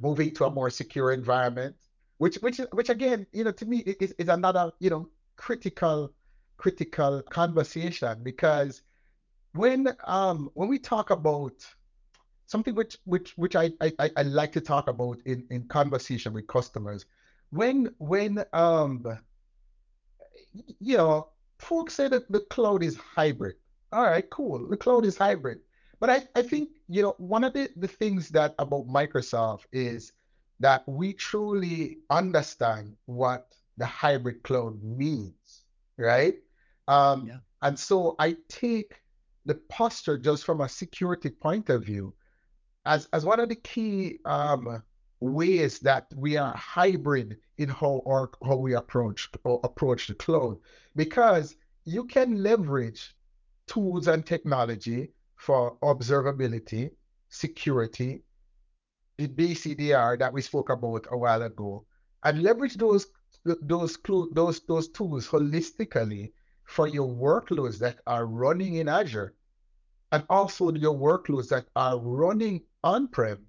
moving 0.00 0.32
to 0.34 0.44
a 0.44 0.50
more 0.50 0.70
secure 0.70 1.10
environment, 1.10 1.74
which 2.22 2.36
which 2.36 2.58
which 2.70 2.88
again, 2.88 3.26
you 3.32 3.42
know, 3.42 3.50
to 3.50 3.66
me 3.66 3.78
is, 3.78 4.12
is 4.12 4.28
another 4.28 4.70
you 4.78 4.90
know 4.90 5.08
critical 5.34 6.12
critical 6.56 7.20
conversation 7.22 8.22
because 8.22 8.82
when 9.54 9.88
um 10.04 10.48
when 10.54 10.68
we 10.68 10.78
talk 10.78 11.10
about 11.10 11.54
something 12.46 12.76
which 12.76 12.96
which 13.06 13.32
which 13.34 13.56
I, 13.56 13.72
I 13.80 14.08
I 14.16 14.22
like 14.22 14.52
to 14.52 14.60
talk 14.60 14.86
about 14.86 15.18
in 15.26 15.44
in 15.50 15.66
conversation 15.66 16.32
with 16.32 16.46
customers 16.46 17.06
when 17.50 17.92
when 17.98 18.44
um 18.52 19.04
you 20.78 20.96
know 20.96 21.26
folks 21.58 21.94
say 21.94 22.06
that 22.06 22.30
the 22.30 22.42
cloud 22.54 22.84
is 22.84 22.96
hybrid. 22.96 23.56
All 23.92 24.04
right 24.04 24.30
cool. 24.30 24.68
The 24.68 24.76
cloud 24.76 25.04
is 25.06 25.16
hybrid. 25.16 25.58
But 25.98 26.08
I, 26.10 26.22
I 26.36 26.42
think 26.42 26.68
you 26.88 27.02
know 27.02 27.16
one 27.18 27.42
of 27.42 27.52
the, 27.52 27.68
the 27.74 27.88
things 27.88 28.28
that 28.28 28.54
about 28.60 28.86
microsoft 28.86 29.64
is 29.72 30.12
that 30.62 30.82
we 30.86 31.12
truly 31.12 31.98
understand 32.08 32.94
what 33.06 33.48
the 33.78 33.86
hybrid 33.86 34.42
cloud 34.44 34.82
means, 34.82 35.64
right? 35.98 36.36
Um, 36.86 37.26
yeah. 37.26 37.38
And 37.62 37.78
so 37.78 38.14
I 38.18 38.36
take 38.48 39.02
the 39.44 39.56
posture 39.68 40.16
just 40.16 40.44
from 40.44 40.60
a 40.60 40.68
security 40.68 41.30
point 41.30 41.68
of 41.68 41.84
view 41.84 42.14
as, 42.86 43.08
as 43.12 43.24
one 43.24 43.40
of 43.40 43.48
the 43.48 43.56
key 43.56 44.18
um, 44.24 44.82
ways 45.20 45.80
that 45.80 46.06
we 46.14 46.36
are 46.36 46.54
hybrid 46.54 47.38
in 47.58 47.68
how 47.68 48.00
or 48.04 48.30
how 48.44 48.56
we 48.56 48.74
approach 48.74 49.30
or 49.42 49.60
approach 49.64 50.06
the 50.06 50.14
cloud, 50.14 50.58
because 50.94 51.56
you 51.84 52.04
can 52.04 52.40
leverage 52.42 53.16
tools 53.66 54.06
and 54.06 54.24
technology 54.24 55.10
for 55.36 55.76
observability, 55.82 56.90
security, 57.30 58.22
the 59.22 59.28
BCDR 59.28 60.18
that 60.18 60.32
we 60.32 60.42
spoke 60.42 60.70
about 60.70 61.06
a 61.10 61.16
while 61.16 61.42
ago, 61.42 61.84
and 62.24 62.42
leverage 62.42 62.76
those 62.76 63.06
those 63.44 63.96
those 64.32 64.60
those 64.60 64.88
tools 64.88 65.28
holistically 65.28 66.32
for 66.64 66.88
your 66.88 67.08
workloads 67.08 67.78
that 67.78 67.98
are 68.06 68.26
running 68.26 68.74
in 68.76 68.88
Azure, 68.88 69.34
and 70.10 70.24
also 70.28 70.72
your 70.72 70.94
workloads 70.94 71.48
that 71.48 71.66
are 71.76 71.98
running 71.98 72.62
on-prem. 72.82 73.46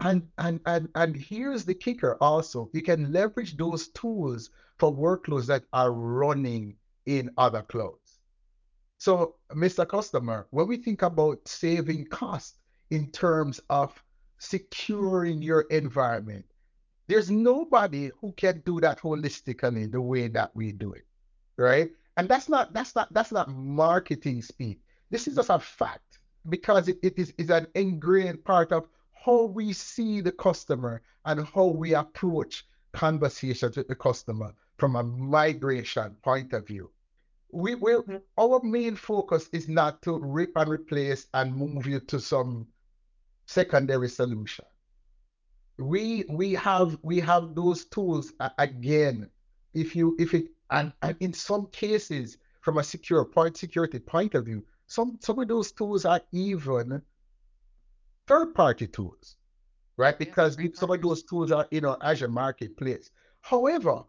And 0.00 0.28
and 0.38 0.60
and 0.64 0.88
and 0.94 1.16
here's 1.16 1.64
the 1.64 1.74
kicker 1.74 2.16
also, 2.20 2.70
you 2.72 2.82
can 2.82 3.12
leverage 3.12 3.56
those 3.56 3.88
tools 3.88 4.50
for 4.78 4.94
workloads 4.94 5.46
that 5.46 5.64
are 5.72 5.92
running 5.92 6.76
in 7.06 7.30
other 7.36 7.62
clouds. 7.62 8.20
So, 8.98 9.36
Mr. 9.52 9.86
Customer, 9.86 10.46
when 10.50 10.66
we 10.66 10.76
think 10.76 11.02
about 11.02 11.46
saving 11.46 12.06
cost 12.06 12.58
in 12.90 13.10
terms 13.10 13.60
of 13.70 14.02
securing 14.38 15.42
your 15.42 15.62
environment. 15.62 16.44
There's 17.06 17.30
nobody 17.30 18.10
who 18.20 18.32
can 18.32 18.62
do 18.64 18.80
that 18.80 19.00
holistically 19.00 19.90
the 19.90 20.00
way 20.00 20.28
that 20.28 20.54
we 20.54 20.72
do 20.72 20.92
it, 20.92 21.06
right? 21.56 21.90
And 22.16 22.28
that's 22.28 22.48
not 22.48 22.72
that's 22.72 22.94
not 22.94 23.12
that's 23.12 23.32
not 23.32 23.48
marketing 23.48 24.42
speak. 24.42 24.80
This 25.10 25.26
is 25.26 25.36
just 25.36 25.50
a 25.50 25.58
fact 25.58 26.18
because 26.48 26.88
it, 26.88 26.98
it 27.02 27.18
is, 27.18 27.32
is 27.38 27.50
an 27.50 27.66
ingrained 27.74 28.44
part 28.44 28.72
of 28.72 28.88
how 29.12 29.44
we 29.44 29.72
see 29.72 30.20
the 30.20 30.32
customer 30.32 31.02
and 31.24 31.46
how 31.46 31.66
we 31.66 31.94
approach 31.94 32.66
conversations 32.92 33.76
with 33.76 33.88
the 33.88 33.94
customer 33.94 34.54
from 34.76 34.96
a 34.96 35.02
migration 35.02 36.16
point 36.22 36.52
of 36.52 36.66
view. 36.66 36.90
We 37.50 37.74
will 37.74 38.02
mm-hmm. 38.02 38.16
our 38.38 38.60
main 38.62 38.96
focus 38.96 39.48
is 39.52 39.68
not 39.68 40.02
to 40.02 40.18
rip 40.18 40.52
and 40.56 40.68
replace 40.68 41.26
and 41.34 41.56
move 41.56 41.86
you 41.86 42.00
to 42.00 42.20
some 42.20 42.66
secondary 43.48 44.08
solution. 44.10 44.66
We 45.78 46.24
we 46.28 46.52
have 46.54 46.98
we 47.02 47.20
have 47.20 47.54
those 47.54 47.86
tools 47.86 48.32
again. 48.58 49.30
If 49.74 49.96
you 49.96 50.16
if 50.18 50.34
it 50.34 50.48
and, 50.70 50.92
and 51.02 51.16
in 51.20 51.32
some 51.32 51.66
cases 51.68 52.36
from 52.60 52.78
a 52.78 52.84
secure 52.84 53.24
point 53.24 53.56
security 53.56 53.98
point 53.98 54.34
of 54.34 54.44
view, 54.44 54.64
some 54.86 55.18
some 55.20 55.38
of 55.38 55.48
those 55.48 55.72
tools 55.72 56.04
are 56.04 56.20
even 56.32 57.00
third 58.26 58.54
party 58.54 58.86
tools, 58.86 59.36
right? 59.96 60.18
Because 60.18 60.58
yeah, 60.58 60.70
some 60.74 60.90
of 60.90 61.00
those 61.00 61.22
tools 61.22 61.50
are 61.50 61.66
in 61.70 61.86
our 61.86 61.98
Azure 62.02 62.28
marketplace. 62.28 63.10
However, 63.40 64.04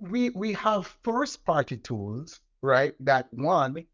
we 0.00 0.30
we 0.30 0.54
have 0.54 0.86
first 1.02 1.44
party 1.44 1.76
tools, 1.76 2.40
right? 2.62 2.94
That 3.00 3.28
one 3.32 3.84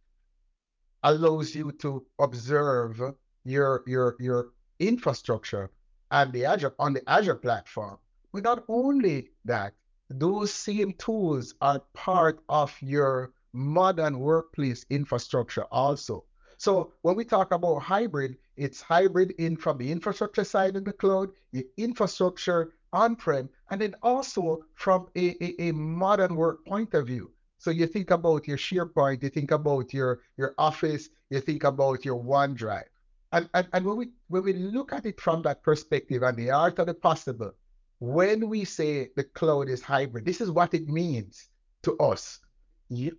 allows 1.03 1.55
you 1.55 1.73
to 1.73 2.07
observe 2.19 3.01
your 3.45 3.83
your 3.87 4.17
your 4.19 4.49
infrastructure 4.79 5.71
and 6.11 6.33
the 6.33 6.45
Azure 6.45 6.75
on 6.79 6.93
the 6.93 7.09
Azure 7.09 7.37
platform. 7.37 7.99
But 8.33 8.45
not 8.45 8.65
only 8.69 9.31
that, 9.45 9.75
those 10.09 10.53
same 10.53 10.93
tools 10.95 11.55
are 11.61 11.81
part 11.95 12.41
of 12.49 12.77
your 12.81 13.33
modern 13.53 14.19
workplace 14.19 14.85
infrastructure 14.91 15.65
also. 15.71 16.25
So 16.57 16.93
when 17.03 17.17
we 17.17 17.25
talk 17.25 17.53
about 17.53 17.79
hybrid, 17.79 18.37
it's 18.57 18.81
hybrid 18.81 19.33
in 19.39 19.57
from 19.57 19.79
the 19.79 19.91
infrastructure 19.91 20.45
side 20.45 20.77
of 20.77 20.85
the 20.85 20.93
cloud, 20.93 21.31
the 21.53 21.67
infrastructure 21.77 22.75
on-prem, 22.93 23.49
and 23.71 23.81
then 23.81 23.95
also 24.03 24.65
from 24.75 25.07
a, 25.17 25.37
a, 25.43 25.69
a 25.69 25.73
modern 25.73 26.37
work 26.37 26.65
point 26.67 26.93
of 26.95 27.07
view. 27.07 27.31
So 27.59 27.71
you 27.71 27.87
think 27.87 28.11
about 28.11 28.47
your 28.47 28.57
SharePoint, 28.59 29.23
you 29.23 29.31
think 29.31 29.51
about 29.51 29.93
your, 29.95 30.21
your 30.37 30.55
Office, 30.59 31.09
you 31.31 31.41
think 31.41 31.65
about 31.65 32.05
your 32.05 32.23
OneDrive. 32.23 32.89
And, 33.33 33.49
and, 33.55 33.69
and 33.73 33.85
when, 33.85 33.97
we, 33.97 34.09
when 34.29 34.43
we 34.43 34.53
look 34.55 34.93
at 34.93 35.07
it 35.07 35.21
from 35.21 35.43
that 35.43 35.63
perspective 35.63 36.23
and 36.23 36.37
the 36.37 36.51
art 36.51 36.79
of 36.79 36.87
the 36.87 36.95
possible, 36.95 37.53
when 38.01 38.49
we 38.49 38.65
say 38.65 39.11
the 39.15 39.25
cloud 39.25 39.69
is 39.69 39.83
hybrid, 39.83 40.25
this 40.25 40.41
is 40.41 40.51
what 40.51 40.75
it 40.75 40.89
means 40.89 41.49
to 41.83 41.97
us. 41.99 42.41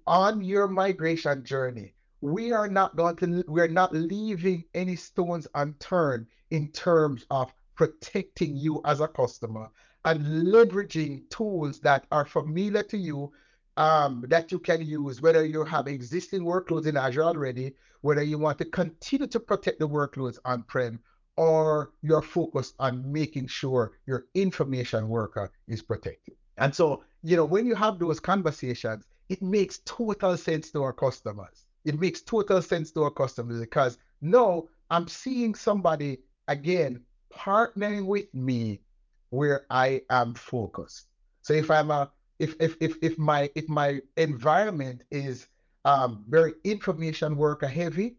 on 0.08 0.44
your 0.44 0.68
migration 0.68 1.44
journey, 1.44 1.94
we 2.20 2.52
are 2.52 2.68
not 2.68 2.96
going 2.96 3.16
to, 3.18 3.44
we're 3.48 3.68
not 3.68 3.94
leaving 3.94 4.64
any 4.74 4.96
stones 4.96 5.48
unturned 5.56 6.28
in 6.50 6.72
terms 6.72 7.26
of 7.32 7.54
protecting 7.76 8.56
you 8.56 8.82
as 8.86 9.00
a 9.00 9.08
customer 9.08 9.70
and 10.06 10.26
leveraging 10.48 11.30
tools 11.30 11.80
that 11.80 12.06
are 12.12 12.26
familiar 12.26 12.84
to 12.84 12.98
you 12.98 13.32
um, 13.78 14.26
that 14.28 14.52
you 14.52 14.60
can 14.60 14.86
use, 14.86 15.22
whether 15.22 15.46
you 15.46 15.64
have 15.64 15.88
existing 15.88 16.42
workloads 16.42 16.88
in 16.88 16.98
Azure 16.98 17.24
already, 17.24 17.74
whether 18.02 18.24
you 18.24 18.38
want 18.38 18.58
to 18.58 18.66
continue 18.66 19.28
to 19.28 19.40
protect 19.40 19.80
the 19.80 19.88
workloads 19.88 20.40
on-prem, 20.46 21.00
or 21.38 21.92
you're 22.02 22.22
focused 22.22 22.76
on 22.80 23.10
making 23.12 23.48
sure 23.48 23.94
your 24.06 24.26
information 24.34 25.08
worker 25.08 25.52
is 25.68 25.82
protected. 25.82 26.36
And 26.58 26.76
so, 26.76 27.04
you 27.24 27.36
know, 27.36 27.46
when 27.46 27.66
you 27.66 27.76
have 27.76 28.00
those 28.00 28.20
conversations, 28.20 29.06
it 29.30 29.42
makes 29.42 29.80
total 29.86 30.36
sense 30.38 30.72
to 30.72 30.84
our 30.84 30.94
customers. 30.94 31.66
It 31.86 32.00
makes 32.00 32.22
total 32.22 32.62
sense 32.62 32.92
to 32.92 33.04
our 33.04 33.12
customers 33.12 33.60
because 33.60 33.98
no, 34.22 34.70
I'm 34.90 35.08
seeing 35.08 35.56
somebody 35.56 36.20
again 36.48 37.02
partnering 37.34 38.06
with 38.06 38.32
me 38.34 38.82
where 39.30 39.66
I 39.70 40.02
am 40.10 40.34
focused. 40.34 41.08
So 41.42 41.54
if 41.54 41.72
I'm 41.72 41.90
a 41.90 42.12
if 42.42 42.56
if 42.60 42.76
if 42.82 42.98
if 43.04 43.20
my 43.20 43.52
if 43.54 43.70
my 43.70 44.02
environment 44.18 45.04
is 45.12 45.48
um, 45.86 46.26
very 46.28 46.54
information 46.64 47.38
worker 47.38 47.68
heavy, 47.68 48.16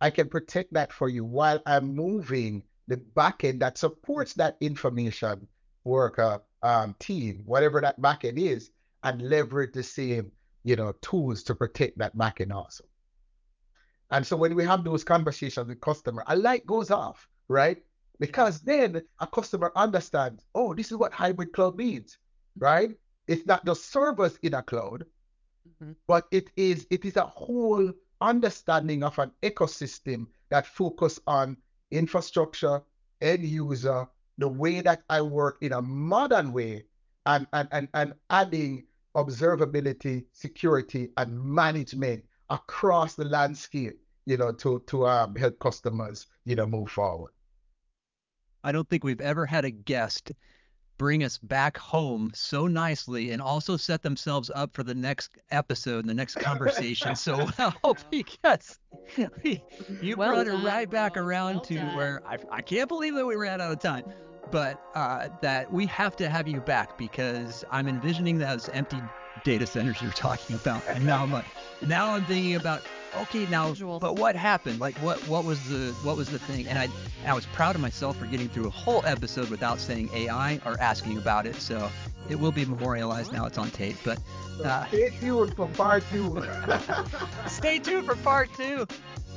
I 0.00 0.10
can 0.10 0.28
protect 0.28 0.72
that 0.74 0.92
for 0.92 1.08
you 1.08 1.24
while 1.24 1.60
I'm 1.64 1.94
moving 1.94 2.64
the 2.88 2.96
backend 2.96 3.60
that 3.60 3.78
supports 3.78 4.34
that 4.34 4.56
information 4.60 5.46
worker 5.84 6.42
um, 6.64 6.96
team, 6.98 7.42
whatever 7.46 7.80
that 7.80 8.00
backend 8.00 8.36
is, 8.36 8.70
and 9.04 9.22
leverage 9.22 9.74
the 9.74 9.84
same 9.84 10.32
you 10.64 10.74
know 10.74 10.92
tools 11.00 11.44
to 11.44 11.54
protect 11.54 11.98
that 11.98 12.16
backend 12.16 12.52
also. 12.52 12.84
And 14.10 14.26
so 14.26 14.36
when 14.36 14.56
we 14.56 14.64
have 14.64 14.82
those 14.82 15.04
conversations 15.04 15.68
with 15.68 15.80
customer, 15.80 16.24
a 16.26 16.34
light 16.34 16.66
goes 16.66 16.90
off, 16.90 17.28
right? 17.46 17.80
Because 18.18 18.60
then 18.60 19.02
a 19.20 19.26
customer 19.28 19.70
understands, 19.76 20.44
oh, 20.56 20.74
this 20.74 20.90
is 20.90 20.96
what 20.96 21.12
hybrid 21.12 21.52
cloud 21.52 21.76
means 21.76 22.18
right? 22.58 22.90
It's 23.26 23.46
not 23.46 23.64
the 23.64 23.74
servers 23.74 24.38
in 24.42 24.54
a 24.54 24.62
cloud, 24.62 25.04
mm-hmm. 25.68 25.92
but 26.06 26.26
it 26.30 26.50
is 26.56 26.86
it 26.90 27.04
is 27.04 27.16
a 27.16 27.26
whole 27.26 27.92
understanding 28.20 29.02
of 29.02 29.18
an 29.18 29.30
ecosystem 29.42 30.26
that 30.50 30.66
focus 30.66 31.20
on 31.26 31.56
infrastructure, 31.90 32.82
end 33.20 33.44
user, 33.44 34.06
the 34.38 34.48
way 34.48 34.80
that 34.80 35.02
I 35.08 35.22
work 35.22 35.58
in 35.60 35.72
a 35.72 35.82
modern 35.82 36.52
way, 36.52 36.84
and 37.26 37.46
and 37.52 37.68
and, 37.72 37.88
and 37.94 38.14
adding 38.30 38.84
observability, 39.14 40.24
security, 40.32 41.10
and 41.16 41.42
management 41.42 42.24
across 42.50 43.14
the 43.14 43.24
landscape, 43.24 43.98
you 44.26 44.36
know, 44.36 44.52
to 44.52 44.82
to 44.86 45.06
um, 45.06 45.34
help 45.36 45.58
customers, 45.58 46.26
you 46.44 46.56
know, 46.56 46.66
move 46.66 46.90
forward. 46.90 47.32
I 48.64 48.72
don't 48.72 48.88
think 48.88 49.04
we've 49.04 49.20
ever 49.20 49.46
had 49.46 49.64
a 49.64 49.70
guest 49.70 50.32
bring 50.98 51.22
us 51.24 51.38
back 51.38 51.78
home 51.78 52.30
so 52.34 52.66
nicely 52.66 53.30
and 53.30 53.40
also 53.40 53.76
set 53.76 54.02
themselves 54.02 54.50
up 54.54 54.74
for 54.74 54.82
the 54.82 54.94
next 54.94 55.30
episode 55.50 56.00
and 56.00 56.08
the 56.08 56.14
next 56.14 56.34
conversation 56.34 57.14
so 57.14 57.48
well 57.58 57.96
because 58.10 58.78
you 59.42 60.16
well 60.16 60.32
brought 60.32 60.46
done. 60.46 60.60
it 60.60 60.64
right 60.64 60.90
back 60.90 61.16
around 61.16 61.54
well 61.54 61.64
to 61.64 61.74
done. 61.76 61.96
where 61.96 62.22
I, 62.26 62.36
I 62.50 62.60
can't 62.60 62.88
believe 62.88 63.14
that 63.14 63.24
we 63.24 63.36
ran 63.36 63.60
out 63.60 63.72
of 63.72 63.80
time 63.80 64.04
but 64.50 64.80
uh, 64.94 65.28
that 65.42 65.72
we 65.72 65.86
have 65.86 66.16
to 66.16 66.28
have 66.28 66.48
you 66.48 66.60
back 66.60 66.96
because 66.96 67.64
I'm 67.70 67.86
envisioning 67.86 68.38
those 68.38 68.68
empty 68.70 69.00
data 69.44 69.66
centers 69.66 70.00
you're 70.00 70.10
talking 70.12 70.56
about. 70.56 70.82
And 70.88 71.04
now 71.04 71.22
I'm 71.22 71.32
like 71.32 71.46
now 71.86 72.14
I'm 72.14 72.24
thinking 72.24 72.56
about 72.56 72.82
okay 73.22 73.46
now 73.46 73.72
but 73.98 74.16
what 74.16 74.36
happened? 74.36 74.80
Like 74.80 74.96
what 74.98 75.18
what 75.28 75.44
was 75.44 75.68
the 75.68 75.92
what 76.02 76.16
was 76.16 76.28
the 76.28 76.38
thing? 76.38 76.66
And 76.66 76.78
i 76.78 76.88
i 77.26 77.34
was 77.34 77.46
proud 77.46 77.74
of 77.74 77.80
myself 77.80 78.16
for 78.16 78.26
getting 78.26 78.48
through 78.48 78.66
a 78.66 78.70
whole 78.70 79.04
episode 79.04 79.48
without 79.50 79.78
saying 79.80 80.10
ai 80.14 80.60
or 80.64 80.78
asking 80.80 81.18
about 81.18 81.46
it. 81.46 81.56
So 81.56 81.90
it 82.28 82.38
will 82.38 82.52
be 82.52 82.64
memorialized 82.64 83.32
now. 83.32 83.46
It's 83.46 83.58
on 83.58 83.70
tape 83.70 83.96
but 84.04 84.18
uh, 84.64 84.86
stay 84.88 85.10
tuned 85.20 85.54
for 85.54 85.68
part 85.68 86.02
two. 86.10 86.44
Stay 87.46 87.78
tuned 87.78 88.06
for 88.06 88.16
part 88.16 88.50
two. 88.56 88.86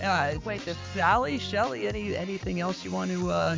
Uh, 0.01 0.33
wait 0.45 0.65
this 0.65 0.77
sally 0.95 1.37
Shelley 1.37 1.87
any 1.87 2.15
anything 2.15 2.59
else 2.59 2.83
you 2.83 2.89
want 2.91 3.11
to 3.11 3.29
uh, 3.29 3.57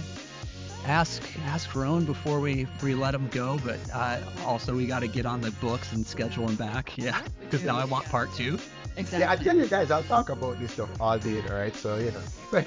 ask 0.85 1.21
ask 1.45 1.73
Roan 1.75 2.05
before 2.05 2.39
we 2.39 2.67
we 2.81 2.95
let 2.95 3.13
him 3.13 3.27
go. 3.29 3.59
But 3.65 3.79
uh, 3.93 4.19
also 4.45 4.75
we 4.75 4.85
got 4.85 4.99
to 4.99 5.07
get 5.07 5.25
on 5.25 5.41
the 5.41 5.51
books 5.51 5.93
and 5.93 6.05
schedule 6.05 6.47
him 6.47 6.55
back. 6.55 6.97
Yeah, 6.97 7.21
because 7.41 7.63
now 7.63 7.77
I 7.77 7.85
want 7.85 8.05
part 8.05 8.33
two. 8.33 8.57
Exactly. 8.95 9.19
Yeah, 9.19 9.31
I 9.31 9.35
tell 9.35 9.57
you 9.57 9.67
guys, 9.67 9.89
I'll 9.91 10.03
talk 10.03 10.29
about 10.29 10.59
this 10.59 10.73
stuff 10.73 10.89
all 11.01 11.17
day, 11.17 11.41
all 11.49 11.55
right? 11.55 11.75
So, 11.75 11.97
you 11.97 12.11
know. 12.11 12.21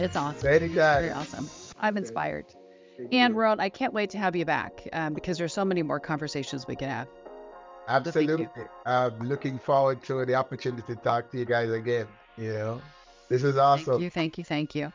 it's 0.00 0.16
awesome. 0.16 0.40
Very, 0.40 0.68
Very 0.68 1.10
awesome. 1.10 1.48
I'm 1.78 1.96
inspired. 1.96 2.46
And 3.12 3.36
Roan, 3.36 3.60
I 3.60 3.68
can't 3.68 3.92
wait 3.92 4.10
to 4.10 4.18
have 4.18 4.34
you 4.34 4.44
back 4.44 4.88
um, 4.92 5.14
because 5.14 5.38
there's 5.38 5.52
so 5.52 5.64
many 5.64 5.84
more 5.84 6.00
conversations 6.00 6.66
we 6.66 6.74
can 6.74 6.88
have. 6.88 7.06
Absolutely. 7.86 8.48
I'm 8.84 9.18
looking 9.20 9.58
forward 9.58 10.02
to 10.04 10.24
the 10.24 10.34
opportunity 10.34 10.82
to 10.92 10.96
talk 10.96 11.30
to 11.30 11.38
you 11.38 11.44
guys 11.44 11.70
again. 11.70 12.08
You 12.36 12.52
know, 12.54 12.80
this 13.28 13.44
is 13.44 13.56
awesome. 13.56 13.84
Thank 13.84 14.02
you. 14.02 14.10
Thank 14.10 14.38
you. 14.38 14.44
Thank 14.44 14.74
you. 14.74 14.92